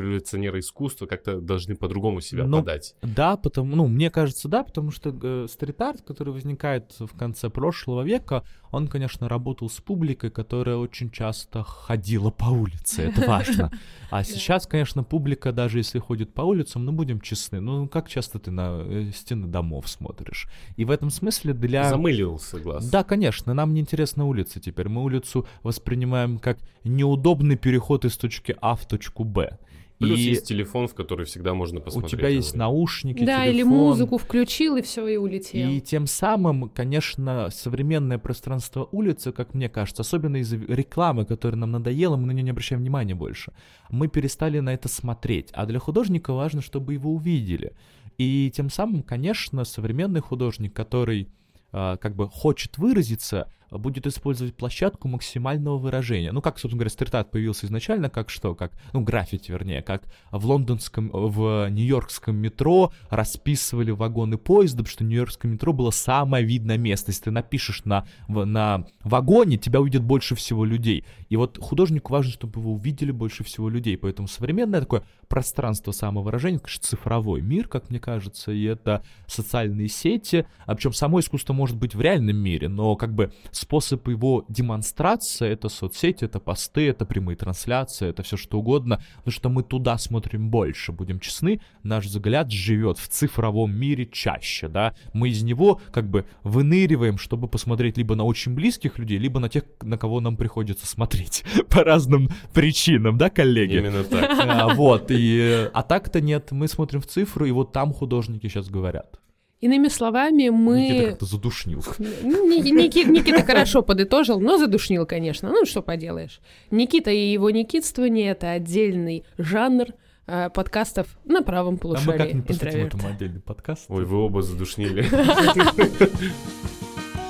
революционеры 0.00 0.60
искусства 0.60 1.06
как-то 1.06 1.40
должны 1.40 1.76
по-другому 1.76 2.20
себя 2.20 2.44
ну, 2.44 2.58
подать. 2.58 2.94
Да, 3.02 3.36
потому, 3.36 3.76
ну, 3.76 3.86
мне 3.86 4.10
кажется, 4.10 4.48
да, 4.48 4.62
потому 4.62 4.90
что 4.90 5.14
э, 5.22 5.46
стрит-арт, 5.48 6.02
который 6.02 6.32
возникает 6.32 6.94
в 6.98 7.16
конце 7.16 7.50
прошлого 7.50 8.02
века, 8.02 8.44
он, 8.70 8.88
конечно, 8.88 9.28
работал 9.28 9.68
с 9.68 9.80
публикой, 9.80 10.30
которая 10.30 10.76
очень 10.76 11.10
часто 11.10 11.62
ходила 11.62 12.30
по 12.30 12.46
улице, 12.46 13.02
это 13.02 13.26
важно. 13.26 13.70
А 14.10 14.24
сейчас, 14.24 14.66
конечно, 14.66 15.04
публика, 15.04 15.52
даже 15.52 15.78
если 15.78 16.00
ходит 16.00 16.34
по 16.34 16.42
улицам, 16.42 16.84
ну, 16.84 16.90
будем 16.90 17.20
честны, 17.20 17.60
ну, 17.60 17.86
как 17.86 18.08
часто 18.08 18.40
ты 18.40 18.50
на 18.50 18.82
э, 18.84 19.12
стены 19.14 19.46
домов 19.46 19.88
смотришь? 19.88 20.48
И 20.76 20.84
в 20.84 20.90
этом 20.90 21.10
смысле 21.10 21.52
для... 21.52 21.88
Замылился 21.88 22.58
глаз. 22.58 22.90
Да, 22.90 23.04
конечно, 23.04 23.54
нам 23.54 23.72
не 23.72 23.80
интересна 23.80 24.26
улица 24.26 24.58
теперь. 24.58 24.88
Мы 24.88 25.04
улицу 25.04 25.46
воспринимаем 25.62 26.40
как 26.40 26.58
неудобный 26.82 27.56
переход 27.56 28.04
из 28.04 28.16
точки 28.16 28.56
А 28.60 28.74
в 28.74 28.86
точку 28.86 29.22
Б. 29.22 29.58
Плюс 30.00 30.18
и 30.18 30.22
есть 30.22 30.46
телефон, 30.46 30.88
в 30.88 30.94
который 30.94 31.26
всегда 31.26 31.52
можно 31.52 31.80
посмотреть. 31.80 32.14
У 32.14 32.16
тебя 32.16 32.28
есть 32.28 32.56
наушники, 32.56 33.22
Да, 33.22 33.44
телефон. 33.44 33.54
или 33.54 33.62
музыку 33.62 34.16
включил, 34.16 34.76
и 34.76 34.82
все, 34.82 35.06
и 35.06 35.16
улетел. 35.18 35.68
И 35.70 35.80
тем 35.80 36.06
самым, 36.06 36.70
конечно, 36.70 37.50
современное 37.50 38.16
пространство 38.18 38.88
улицы, 38.92 39.30
как 39.30 39.52
мне 39.52 39.68
кажется, 39.68 40.00
особенно 40.00 40.36
из-за 40.38 40.56
рекламы, 40.56 41.26
которая 41.26 41.58
нам 41.60 41.72
надоела, 41.72 42.16
мы 42.16 42.28
на 42.28 42.30
нее 42.32 42.44
не 42.44 42.50
обращаем 42.50 42.80
внимания 42.80 43.14
больше, 43.14 43.52
мы 43.90 44.08
перестали 44.08 44.58
на 44.60 44.72
это 44.72 44.88
смотреть. 44.88 45.50
А 45.52 45.66
для 45.66 45.78
художника 45.78 46.32
важно, 46.32 46.62
чтобы 46.62 46.94
его 46.94 47.12
увидели. 47.12 47.74
И 48.16 48.50
тем 48.54 48.70
самым, 48.70 49.02
конечно, 49.02 49.64
современный 49.64 50.20
художник, 50.20 50.72
который 50.72 51.28
э, 51.72 51.96
как 52.00 52.16
бы 52.16 52.26
хочет 52.28 52.78
выразиться, 52.78 53.52
будет 53.70 54.06
использовать 54.06 54.54
площадку 54.54 55.08
максимального 55.08 55.78
выражения. 55.78 56.32
Ну, 56.32 56.42
как, 56.42 56.58
собственно 56.58 56.78
говоря, 56.78 56.90
стрит-арт 56.90 57.30
появился 57.30 57.66
изначально, 57.66 58.10
как 58.10 58.30
что, 58.30 58.54
как, 58.54 58.72
ну, 58.92 59.00
граффити, 59.00 59.50
вернее, 59.50 59.82
как 59.82 60.02
в 60.30 60.44
лондонском, 60.46 61.10
в 61.12 61.68
нью-йоркском 61.70 62.36
метро 62.36 62.92
расписывали 63.08 63.90
вагоны 63.90 64.38
поезда, 64.38 64.78
потому 64.78 64.92
что 64.92 65.04
нью-йоркское 65.04 65.50
метро 65.50 65.72
было 65.72 65.90
самое 65.90 66.44
видное 66.44 66.78
место. 66.78 67.10
Если 67.10 67.24
ты 67.24 67.30
напишешь 67.30 67.84
на, 67.84 68.06
в, 68.28 68.44
на 68.44 68.86
вагоне, 69.04 69.56
тебя 69.56 69.80
увидят 69.80 70.02
больше 70.02 70.34
всего 70.34 70.64
людей. 70.64 71.04
И 71.28 71.36
вот 71.36 71.58
художнику 71.60 72.12
важно, 72.12 72.32
чтобы 72.32 72.60
его 72.60 72.72
увидели 72.72 73.10
больше 73.10 73.44
всего 73.44 73.68
людей. 73.68 73.96
Поэтому 73.96 74.28
современное 74.28 74.80
такое 74.80 75.04
пространство 75.28 75.92
самовыражения, 75.92 76.58
конечно, 76.58 76.82
цифровой 76.82 77.40
мир, 77.40 77.68
как 77.68 77.90
мне 77.90 78.00
кажется, 78.00 78.50
и 78.52 78.64
это 78.64 79.04
социальные 79.26 79.88
сети, 79.88 80.46
а 80.66 80.74
причем 80.74 80.92
само 80.92 81.20
искусство 81.20 81.52
может 81.52 81.76
быть 81.76 81.94
в 81.94 82.00
реальном 82.00 82.36
мире, 82.36 82.68
но 82.68 82.96
как 82.96 83.14
бы 83.14 83.32
способ 83.60 84.08
его 84.08 84.44
демонстрации— 84.48 85.48
это 85.50 85.68
соцсети, 85.68 86.24
это 86.24 86.40
посты, 86.40 86.88
это 86.88 87.04
прямые 87.04 87.36
трансляции, 87.36 88.08
это 88.08 88.22
все 88.22 88.36
что 88.36 88.58
угодно, 88.58 89.02
потому 89.18 89.32
что 89.32 89.48
мы 89.48 89.62
туда 89.62 89.98
смотрим 89.98 90.50
больше, 90.50 90.92
будем 90.92 91.20
честны, 91.20 91.60
наш 91.82 92.06
взгляд 92.06 92.50
живет 92.50 92.98
в 92.98 93.08
цифровом 93.08 93.72
мире 93.72 94.06
чаще, 94.06 94.68
да, 94.68 94.94
мы 95.12 95.28
из 95.28 95.42
него 95.42 95.80
как 95.92 96.08
бы 96.08 96.24
выныриваем, 96.42 97.18
чтобы 97.18 97.48
посмотреть 97.48 97.98
либо 97.98 98.14
на 98.14 98.24
очень 98.24 98.54
близких 98.54 98.98
людей, 98.98 99.18
либо 99.18 99.40
на 99.40 99.48
тех, 99.48 99.64
на 99.82 99.98
кого 99.98 100.20
нам 100.20 100.36
приходится 100.36 100.86
смотреть 100.86 101.44
по 101.68 101.84
разным 101.84 102.30
причинам, 102.54 103.18
да, 103.18 103.30
коллеги? 103.30 103.76
Именно 103.76 104.04
так. 104.04 104.30
А, 104.40 104.74
вот, 104.74 105.10
и, 105.10 105.68
а 105.72 105.82
так-то 105.82 106.20
нет, 106.20 106.50
мы 106.52 106.66
смотрим 106.66 107.00
в 107.00 107.06
цифру, 107.06 107.44
и 107.44 107.50
вот 107.50 107.72
там 107.72 107.92
художники 107.92 108.48
сейчас 108.48 108.68
говорят. 108.68 109.19
Иными 109.60 109.88
словами, 109.88 110.48
мы... 110.48 110.80
Никита 110.80 111.10
как-то 111.10 111.26
задушнил. 111.26 111.84
Никита, 111.98 113.10
Никита 113.10 113.42
хорошо 113.44 113.82
подытожил, 113.82 114.40
но 114.40 114.56
задушнил, 114.56 115.04
конечно. 115.06 115.50
Ну, 115.50 115.66
что 115.66 115.82
поделаешь. 115.82 116.40
Никита 116.70 117.10
и 117.10 117.30
его 117.32 117.50
никитствование— 117.50 118.30
это 118.32 118.52
отдельный 118.52 119.24
жанр 119.36 119.88
э, 120.26 120.48
подкастов 120.50 121.18
на 121.24 121.42
правом 121.42 121.76
полушарии. 121.76 122.08
А 122.08 122.12
мы 122.12 122.18
как-нибудь 122.18 122.46
посвятим 122.46 122.86
этому 122.86 123.08
отдельный 123.08 123.40
подкаст. 123.40 123.84
Ой, 123.88 124.06
вы 124.06 124.16
оба 124.16 124.42
задушнили. 124.42 125.06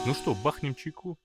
Ну 0.07 0.14
что, 0.14 0.35
бахнем 0.35 0.75
чайку? 0.75 1.19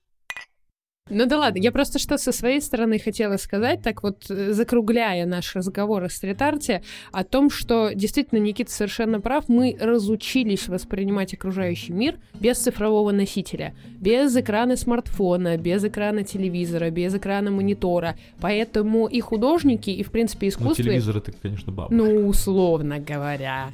Ну 1.08 1.26
да 1.26 1.38
ладно, 1.38 1.60
я 1.60 1.70
просто 1.70 2.00
что 2.00 2.18
со 2.18 2.32
своей 2.32 2.60
стороны 2.60 2.98
хотела 2.98 3.36
сказать, 3.36 3.80
так 3.80 4.02
вот 4.02 4.28
э, 4.28 4.52
закругляя 4.52 5.24
наш 5.24 5.54
разговор 5.54 6.02
о 6.02 6.08
стрит-арте, 6.08 6.82
о 7.12 7.22
том, 7.22 7.48
что 7.48 7.92
действительно 7.94 8.40
Никита 8.40 8.72
совершенно 8.72 9.20
прав, 9.20 9.48
мы 9.48 9.76
разучились 9.80 10.66
воспринимать 10.66 11.32
окружающий 11.32 11.92
мир 11.92 12.16
без 12.40 12.58
цифрового 12.58 13.12
носителя, 13.12 13.72
без 14.00 14.36
экрана 14.36 14.76
смартфона, 14.76 15.56
без 15.56 15.84
экрана 15.84 16.24
телевизора, 16.24 16.90
без 16.90 17.14
экрана 17.14 17.52
монитора, 17.52 18.16
поэтому 18.40 19.06
и 19.06 19.20
художники, 19.20 19.90
и 19.90 20.02
в 20.02 20.10
принципе 20.10 20.48
искусство... 20.48 20.82
Ну 20.82 20.88
телевизор 20.88 21.18
это, 21.18 21.30
конечно, 21.40 21.70
бабушка. 21.70 21.94
Ну, 21.94 22.26
условно 22.26 22.98
говоря. 22.98 23.70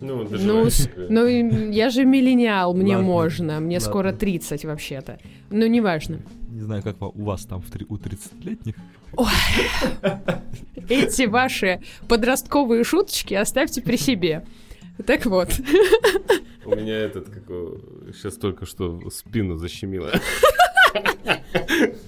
Ну, 0.00 0.26
ну, 0.28 0.68
с, 0.68 0.90
ну, 0.96 1.26
я 1.70 1.88
же 1.88 2.04
миллениал, 2.04 2.74
мне 2.74 2.96
ладно, 2.96 3.06
можно, 3.06 3.60
мне 3.60 3.76
ладно. 3.76 3.88
скоро 3.88 4.12
30 4.12 4.64
вообще-то. 4.64 5.18
Ну, 5.50 5.66
неважно. 5.66 6.18
Не 6.54 6.60
знаю, 6.60 6.84
как 6.84 7.02
у 7.02 7.24
вас 7.24 7.44
там 7.46 7.60
в 7.60 7.68
три, 7.68 7.84
у 7.88 7.96
30-летних. 7.96 8.76
Эти 10.88 11.26
ваши 11.26 11.80
подростковые 12.06 12.84
шуточки 12.84 13.34
оставьте 13.34 13.82
при 13.82 13.96
себе. 13.96 14.46
Так 15.04 15.26
вот. 15.26 15.48
У 16.64 16.76
меня 16.76 16.96
этот, 16.96 17.28
как 17.28 17.42
сейчас 18.14 18.36
только 18.36 18.66
что 18.66 19.10
спину 19.10 19.56
защемило. 19.56 20.12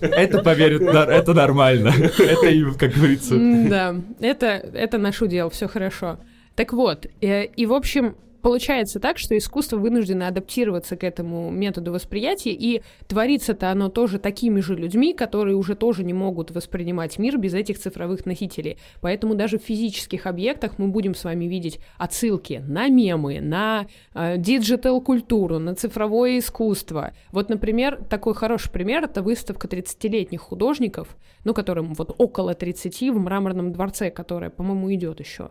Это, 0.00 0.42
поверит, 0.44 0.82
это 0.82 1.34
нормально. 1.34 1.88
Это, 1.88 2.78
как 2.78 2.92
говорится. 2.92 3.34
Да, 3.68 3.96
это, 4.20 4.46
это 4.46 4.98
наш 4.98 5.22
удел, 5.22 5.50
все 5.50 5.66
хорошо. 5.66 6.20
Так 6.54 6.72
вот, 6.72 7.06
э, 7.20 7.46
и 7.46 7.66
в 7.66 7.72
общем, 7.72 8.14
получается 8.42 9.00
так, 9.00 9.18
что 9.18 9.36
искусство 9.36 9.76
вынуждено 9.76 10.28
адаптироваться 10.28 10.96
к 10.96 11.04
этому 11.04 11.50
методу 11.50 11.92
восприятия, 11.92 12.52
и 12.52 12.82
творится-то 13.08 13.70
оно 13.70 13.88
тоже 13.88 14.18
такими 14.18 14.60
же 14.60 14.74
людьми, 14.74 15.14
которые 15.14 15.56
уже 15.56 15.74
тоже 15.74 16.04
не 16.04 16.12
могут 16.12 16.50
воспринимать 16.50 17.18
мир 17.18 17.38
без 17.38 17.54
этих 17.54 17.78
цифровых 17.78 18.26
носителей. 18.26 18.78
Поэтому 19.00 19.34
даже 19.34 19.58
в 19.58 19.62
физических 19.62 20.26
объектах 20.26 20.78
мы 20.78 20.88
будем 20.88 21.14
с 21.14 21.24
вами 21.24 21.46
видеть 21.46 21.80
отсылки 21.98 22.62
на 22.66 22.88
мемы, 22.88 23.40
на 23.40 23.86
э, 24.14 24.36
digital-культуру, 24.38 25.58
на 25.58 25.74
цифровое 25.74 26.38
искусство. 26.38 27.12
Вот, 27.32 27.48
например, 27.48 28.00
такой 28.08 28.34
хороший 28.34 28.70
пример— 28.70 29.04
это 29.04 29.22
выставка 29.22 29.68
30-летних 29.68 30.40
художников, 30.40 31.16
ну, 31.44 31.54
которым 31.54 31.94
вот 31.94 32.14
около 32.18 32.54
30 32.54 33.10
в 33.10 33.18
Мраморном 33.18 33.72
дворце, 33.72 34.10
которая, 34.10 34.50
по-моему, 34.50 34.92
идет 34.94 35.20
еще. 35.20 35.50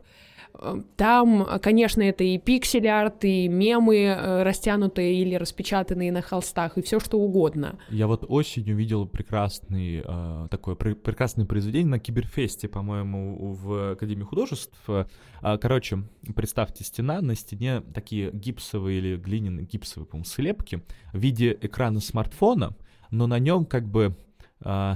Там, 0.95 1.47
конечно, 1.61 2.01
это 2.01 2.23
и 2.23 2.37
пиксель-арт, 2.37 3.25
и 3.25 3.47
мемы, 3.47 3.97
э, 3.97 4.43
растянутые 4.43 5.21
или 5.21 5.35
распечатанные 5.35 6.11
на 6.11 6.21
холстах, 6.21 6.77
и 6.77 6.81
все 6.81 6.99
что 6.99 7.17
угодно. 7.17 7.77
Я 7.89 8.07
вот 8.07 8.25
осенью 8.27 8.75
видел 8.75 9.05
прекрасный, 9.05 10.03
э, 10.06 10.47
такое 10.49 10.75
пр- 10.75 10.95
прекрасное 10.95 11.45
произведение 11.45 11.89
на 11.89 11.99
Киберфесте, 11.99 12.67
по-моему, 12.67 13.53
в 13.53 13.91
Академии 13.93 14.23
художеств. 14.23 14.77
Э, 14.87 15.06
короче, 15.41 16.03
представьте, 16.35 16.83
стена, 16.83 17.21
на 17.21 17.35
стене 17.35 17.81
такие 17.93 18.31
гипсовые 18.31 18.99
или 18.99 19.17
глиняные 19.17 19.65
гипсовые, 19.65 20.08
по-моему, 20.08 20.25
слепки 20.25 20.83
в 21.13 21.17
виде 21.17 21.58
экрана 21.62 21.99
смартфона, 21.99 22.75
но 23.12 23.27
на 23.27 23.39
нем 23.39 23.65
как 23.65 23.87
бы 23.87 24.15
э, 24.63 24.93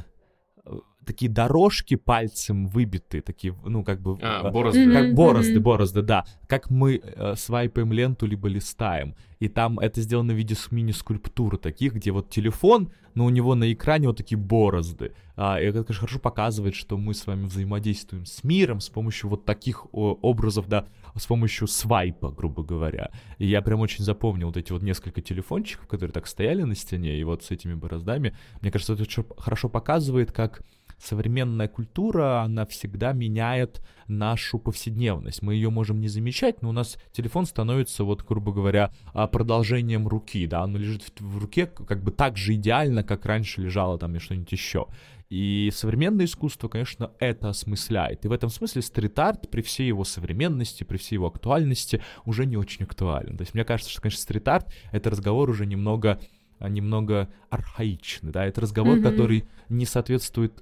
такие 1.09 1.31
дорожки 1.31 1.95
пальцем 1.95 2.67
выбиты, 2.67 3.21
такие, 3.21 3.55
ну, 3.65 3.83
как 3.83 3.99
бы... 3.99 4.19
А, 4.21 4.51
борозды. 4.51 4.93
Как 4.93 5.15
борозды, 5.15 5.59
борозды, 5.59 6.01
да. 6.03 6.23
Как 6.47 6.69
мы 6.69 7.01
э, 7.03 7.33
свайпаем 7.35 7.91
ленту, 7.91 8.27
либо 8.27 8.47
листаем. 8.47 9.15
И 9.39 9.47
там 9.47 9.79
это 9.79 10.01
сделано 10.01 10.33
в 10.33 10.35
виде 10.35 10.55
мини-скульптуры 10.69 11.57
таких, 11.57 11.95
где 11.95 12.11
вот 12.11 12.29
телефон, 12.29 12.91
но 13.15 13.25
у 13.25 13.29
него 13.29 13.55
на 13.55 13.73
экране 13.73 14.07
вот 14.07 14.17
такие 14.17 14.37
борозды. 14.37 15.13
А, 15.35 15.59
и 15.59 15.65
это, 15.65 15.83
конечно, 15.83 16.01
хорошо 16.01 16.19
показывает, 16.19 16.75
что 16.75 16.95
мы 16.95 17.15
с 17.15 17.25
вами 17.25 17.45
взаимодействуем 17.45 18.25
с 18.25 18.43
миром 18.43 18.81
с 18.81 18.89
помощью 18.89 19.31
вот 19.31 19.45
таких 19.45 19.87
о, 19.91 20.17
образов, 20.21 20.67
да, 20.67 20.85
с 21.15 21.25
помощью 21.25 21.67
свайпа, 21.67 22.29
грубо 22.29 22.63
говоря. 22.63 23.09
И 23.39 23.47
я 23.47 23.61
прям 23.61 23.79
очень 23.79 24.03
запомнил 24.03 24.47
вот 24.47 24.57
эти 24.57 24.71
вот 24.71 24.83
несколько 24.83 25.21
телефончиков, 25.21 25.87
которые 25.87 26.11
так 26.11 26.27
стояли 26.27 26.61
на 26.63 26.75
стене, 26.75 27.19
и 27.19 27.23
вот 27.23 27.43
с 27.43 27.51
этими 27.51 27.73
бороздами. 27.73 28.35
Мне 28.61 28.71
кажется, 28.71 28.93
это 28.93 29.05
хорошо 29.37 29.69
показывает, 29.69 30.31
как 30.31 30.61
современная 30.99 31.67
культура, 31.67 32.41
она 32.41 32.65
всегда 32.65 33.13
меняет 33.13 33.81
нашу 34.07 34.59
повседневность. 34.59 35.41
Мы 35.41 35.55
ее 35.55 35.69
можем 35.69 35.99
не 36.01 36.07
замечать, 36.07 36.61
но 36.61 36.69
у 36.69 36.71
нас 36.71 36.97
телефон 37.11 37.45
становится, 37.45 38.03
вот, 38.03 38.25
грубо 38.25 38.51
говоря, 38.51 38.91
а, 39.13 39.27
продолжением 39.27 40.07
руки, 40.07 40.45
да, 40.47 40.61
оно 40.61 40.77
лежит 40.77 41.03
в 41.19 41.37
руке 41.37 41.67
как 41.67 42.03
бы 42.03 42.11
так 42.11 42.37
же 42.37 42.55
идеально, 42.55 43.03
как 43.03 43.25
раньше 43.25 43.61
лежало 43.61 43.97
там 43.97 44.15
и 44.15 44.19
что-нибудь 44.19 44.51
еще. 44.51 44.87
И 45.29 45.69
современное 45.71 46.25
искусство, 46.25 46.69
конечно, 46.69 47.11
это 47.19 47.49
осмысляет. 47.49 48.25
И 48.25 48.27
в 48.27 48.31
этом 48.31 48.49
смысле 48.49 48.81
стрит-арт 48.81 49.49
при 49.51 49.61
всей 49.61 49.87
его 49.87 50.03
современности, 50.03 50.83
при 50.83 50.97
всей 50.97 51.15
его 51.15 51.27
актуальности 51.27 52.01
уже 52.25 52.47
не 52.47 52.57
очень 52.57 52.83
актуален. 52.83 53.37
То 53.37 53.43
есть 53.43 53.53
мне 53.53 53.63
кажется, 53.63 53.91
что, 53.91 54.01
конечно, 54.01 54.21
стрит-арт— 54.21 54.73
это 54.91 55.11
разговор 55.11 55.49
уже 55.49 55.65
немного 55.67 56.19
немного 56.59 57.29
архаичный, 57.49 58.33
да, 58.33 58.45
это 58.45 58.59
разговор, 58.59 58.97
mm-hmm. 58.97 59.03
который 59.03 59.45
не 59.69 59.85
соответствует 59.85 60.61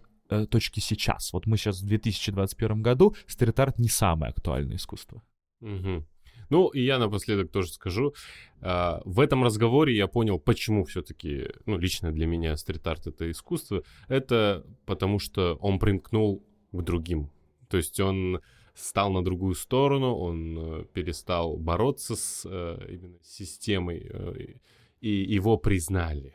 точки 0.49 0.79
сейчас. 0.79 1.33
Вот 1.33 1.45
мы 1.45 1.57
сейчас 1.57 1.81
в 1.81 1.85
2021 1.85 2.81
году, 2.81 3.15
стрит-арт 3.27 3.79
не 3.79 3.89
самое 3.89 4.31
актуальное 4.31 4.77
искусство. 4.77 5.21
Угу. 5.61 6.05
Ну, 6.49 6.67
и 6.69 6.81
я 6.81 6.97
напоследок 6.97 7.51
тоже 7.51 7.71
скажу, 7.71 8.13
э, 8.61 8.99
в 9.03 9.19
этом 9.19 9.43
разговоре 9.43 9.95
я 9.95 10.07
понял, 10.07 10.39
почему 10.39 10.85
все-таки, 10.85 11.49
ну, 11.65 11.77
лично 11.77 12.11
для 12.11 12.25
меня 12.25 12.55
стрит-арт 12.55 13.07
это 13.07 13.29
искусство. 13.29 13.83
Это 14.07 14.65
потому 14.85 15.19
что 15.19 15.55
он 15.55 15.79
примкнул 15.79 16.43
к 16.71 16.81
другим. 16.81 17.29
То 17.69 17.77
есть 17.77 17.99
он 17.99 18.39
стал 18.73 19.11
на 19.11 19.23
другую 19.23 19.55
сторону, 19.55 20.15
он 20.15 20.57
э, 20.57 20.85
перестал 20.93 21.57
бороться 21.57 22.15
с 22.15 22.43
э, 22.45 22.85
именно 22.89 23.17
системой, 23.23 24.07
э, 24.09 24.55
и 25.01 25.09
его 25.09 25.57
признали. 25.57 26.33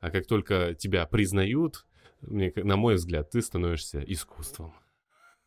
А 0.00 0.10
как 0.10 0.26
только 0.26 0.74
тебя 0.74 1.06
признают, 1.06 1.86
мне, 2.22 2.52
на 2.56 2.76
мой 2.76 2.94
взгляд, 2.94 3.30
ты 3.30 3.42
становишься 3.42 4.02
искусством. 4.06 4.74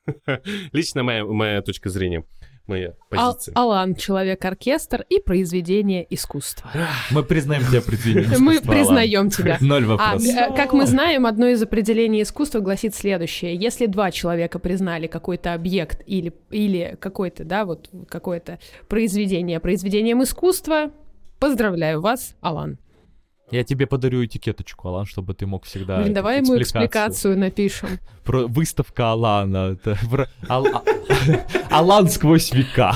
Лично 0.72 1.04
моя, 1.04 1.26
моя 1.26 1.62
точка 1.62 1.90
зрения, 1.90 2.26
моя 2.68 2.94
позиция. 3.10 3.54
Ал- 3.56 3.72
Алан, 3.72 3.96
человек-оркестр 3.96 5.06
и 5.10 5.20
произведение 5.20 6.06
искусства. 6.14 6.70
Мы 7.12 7.24
признаем 7.24 7.64
тебя 7.64 7.82
произведение 7.82 8.24
искусства. 8.26 8.44
Мы 8.44 8.62
признаем 8.62 9.30
тебя. 9.30 9.58
Ноль 9.62 9.86
вопросов. 9.86 10.36
А, 10.38 10.52
как 10.56 10.74
мы 10.74 10.86
знаем, 10.86 11.26
одно 11.26 11.48
из 11.48 11.62
определений 11.64 12.22
искусства 12.22 12.60
гласит 12.60 12.94
следующее. 12.94 13.56
Если 13.56 13.86
два 13.88 14.12
человека 14.12 14.60
признали 14.60 15.08
какой-то 15.08 15.54
объект 15.54 16.02
или, 16.06 16.34
или 16.52 16.98
какой-то, 17.00 17.44
да, 17.44 17.66
вот 17.66 17.90
какое-то 18.08 18.60
произведение 18.88 19.60
произведением 19.60 20.22
искусства, 20.24 20.92
поздравляю 21.40 22.02
вас, 22.02 22.36
Алан. 22.42 22.78
Я 23.56 23.64
тебе 23.64 23.88
подарю 23.88 24.26
этикеточку, 24.26 24.90
Алан, 24.90 25.06
чтобы 25.06 25.34
ты 25.34 25.46
мог 25.46 25.64
всегда... 25.64 26.02
Блин, 26.02 26.14
давай 26.14 26.40
ему 26.40 26.58
экспликацию 26.58 27.38
напишем. 27.38 27.88
Про 28.26 28.48
выставка 28.48 29.14
Алана. 29.14 29.78
А, 30.50 30.64
Алан 31.70 32.10
сквозь 32.10 32.52
века. 32.52 32.96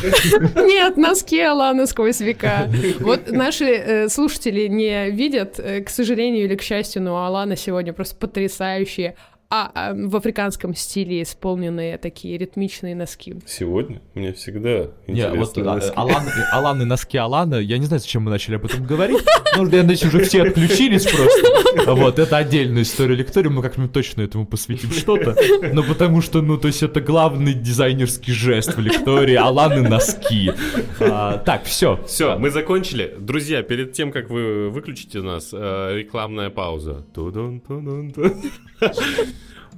Нет, 0.55 0.97
носки 0.97 1.39
Алана 1.39 1.85
сквозь 1.85 2.19
века. 2.19 2.69
Вот 2.99 3.31
наши 3.31 3.65
э, 3.65 4.09
слушатели 4.09 4.67
не 4.67 5.09
видят, 5.11 5.59
э, 5.59 5.81
к 5.81 5.89
сожалению 5.89 6.43
или 6.43 6.55
к 6.55 6.61
счастью, 6.61 7.03
но 7.03 7.13
у 7.13 7.17
Алана 7.17 7.55
сегодня 7.55 7.93
просто 7.93 8.17
потрясающие 8.17 9.15
а, 9.51 9.71
а 9.73 9.93
в 9.95 10.15
африканском 10.15 10.75
стиле 10.75 11.23
исполненные 11.23 11.97
такие 11.97 12.37
ритмичные 12.37 12.95
носки. 12.95 13.35
Сегодня? 13.47 13.99
Мне 14.13 14.31
всегда 14.33 14.89
интересно. 15.07 15.33
Не, 15.33 15.39
вот 15.39 15.57
носки. 15.57 15.91
Алан, 15.95 16.23
Алан 16.51 16.81
и 16.83 16.85
носки 16.85 17.17
Алана, 17.17 17.55
я 17.55 17.79
не 17.79 17.85
знаю, 17.85 17.99
зачем 17.99 18.23
мы 18.23 18.29
начали 18.29 18.55
об 18.57 18.65
этом 18.65 18.85
говорить, 18.85 19.17
я 19.55 19.63
надеюсь, 19.63 20.05
уже 20.05 20.23
все 20.23 20.43
отключились 20.43 21.07
просто. 21.07 21.93
Вот, 21.93 22.19
это 22.19 22.37
отдельная 22.37 22.83
история 22.83 23.15
лектория, 23.15 23.49
мы 23.49 23.63
как-нибудь 23.63 23.91
точно 23.91 24.21
этому 24.21 24.45
посвятим 24.45 24.91
что-то, 24.91 25.35
но 25.73 25.81
потому 25.81 26.21
что, 26.21 26.41
ну, 26.41 26.57
то 26.57 26.67
есть 26.67 26.83
это 26.83 27.01
главный 27.01 27.53
дизайнерский 27.53 28.33
жест 28.33 28.75
в 28.75 28.79
лектории, 28.79 29.35
Алан 29.35 29.83
и 29.83 29.87
носки. 29.87 30.51
А, 30.99 31.39
так, 31.39 31.63
все. 31.63 31.99
Все, 32.05 32.37
мы 32.37 32.51
закончили. 32.51 33.15
Друзья, 33.17 33.63
перед 33.63 33.93
тем, 33.93 34.11
как 34.11 34.29
вы 34.29 34.69
выключите 34.69 35.21
нас, 35.21 35.49
э, 35.53 35.97
рекламная 35.97 36.49
пауза. 36.51 37.05
Ту-дун-ту-дун-ту. 37.13 38.35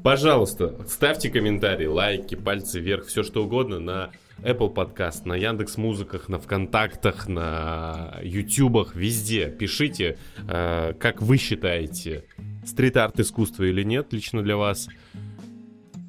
Пожалуйста, 0.03 0.75
ставьте 0.87 1.29
комментарии, 1.29 1.85
лайки, 1.85 2.33
пальцы 2.33 2.79
вверх, 2.79 3.05
все 3.05 3.21
что 3.21 3.43
угодно 3.43 3.79
на 3.79 4.09
Apple 4.39 4.73
Podcast, 4.73 5.21
на 5.25 5.35
Яндекс 5.35 5.77
Музыках, 5.77 6.27
на 6.27 6.39
ВКонтактах, 6.39 7.27
на 7.27 8.17
Ютубах, 8.23 8.95
везде. 8.95 9.49
Пишите, 9.49 10.17
э, 10.47 10.93
как 10.99 11.21
вы 11.21 11.37
считаете, 11.37 12.23
стрит-арт 12.65 13.19
искусство 13.19 13.63
или 13.63 13.83
нет 13.83 14.11
лично 14.11 14.41
для 14.41 14.57
вас. 14.57 14.87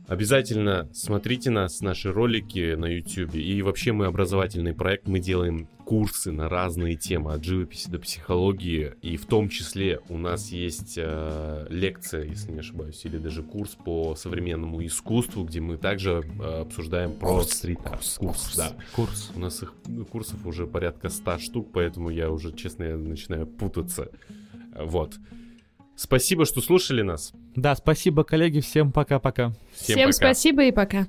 Обязательно 0.08 0.88
смотрите 0.94 1.50
нас, 1.50 1.82
наши 1.82 2.10
ролики 2.10 2.74
на 2.74 2.86
YouTube. 2.86 3.34
И 3.34 3.60
вообще 3.60 3.92
мы 3.92 4.06
образовательный 4.06 4.72
проект, 4.72 5.06
мы 5.06 5.20
делаем 5.20 5.68
курсы 5.84 6.32
на 6.32 6.48
разные 6.48 6.96
темы, 6.96 7.32
от 7.32 7.44
живописи 7.44 7.88
до 7.88 7.98
психологии. 7.98 8.94
И 9.02 9.16
в 9.16 9.26
том 9.26 9.48
числе 9.48 10.00
у 10.08 10.18
нас 10.18 10.48
есть 10.50 10.94
э, 10.96 11.66
лекция, 11.70 12.24
если 12.24 12.52
не 12.52 12.60
ошибаюсь, 12.60 13.04
или 13.04 13.18
даже 13.18 13.42
курс 13.42 13.76
по 13.84 14.14
современному 14.14 14.84
искусству, 14.84 15.44
где 15.44 15.60
мы 15.60 15.76
также 15.76 16.22
э, 16.40 16.60
обсуждаем 16.62 17.12
про 17.12 17.28
курс, 17.28 17.52
стрит-арт. 17.52 17.90
Курс, 17.90 18.18
курс, 18.18 18.42
курс, 18.42 18.56
да. 18.56 18.72
Курс. 18.94 19.32
У 19.34 19.40
нас 19.40 19.62
их 19.62 19.74
курсов 20.10 20.44
уже 20.46 20.66
порядка 20.66 21.08
100 21.08 21.38
штук, 21.38 21.68
поэтому 21.72 22.10
я 22.10 22.30
уже, 22.30 22.52
честно, 22.52 22.84
я 22.84 22.96
начинаю 22.96 23.46
путаться. 23.46 24.08
Вот. 24.74 25.14
Спасибо, 25.96 26.46
что 26.46 26.60
слушали 26.60 27.02
нас. 27.02 27.32
Да, 27.54 27.76
спасибо, 27.76 28.24
коллеги. 28.24 28.60
Всем 28.60 28.92
пока-пока. 28.92 29.52
Всем, 29.74 29.96
Всем 29.96 30.08
пока. 30.08 30.12
спасибо 30.12 30.64
и 30.64 30.72
пока. 30.72 31.06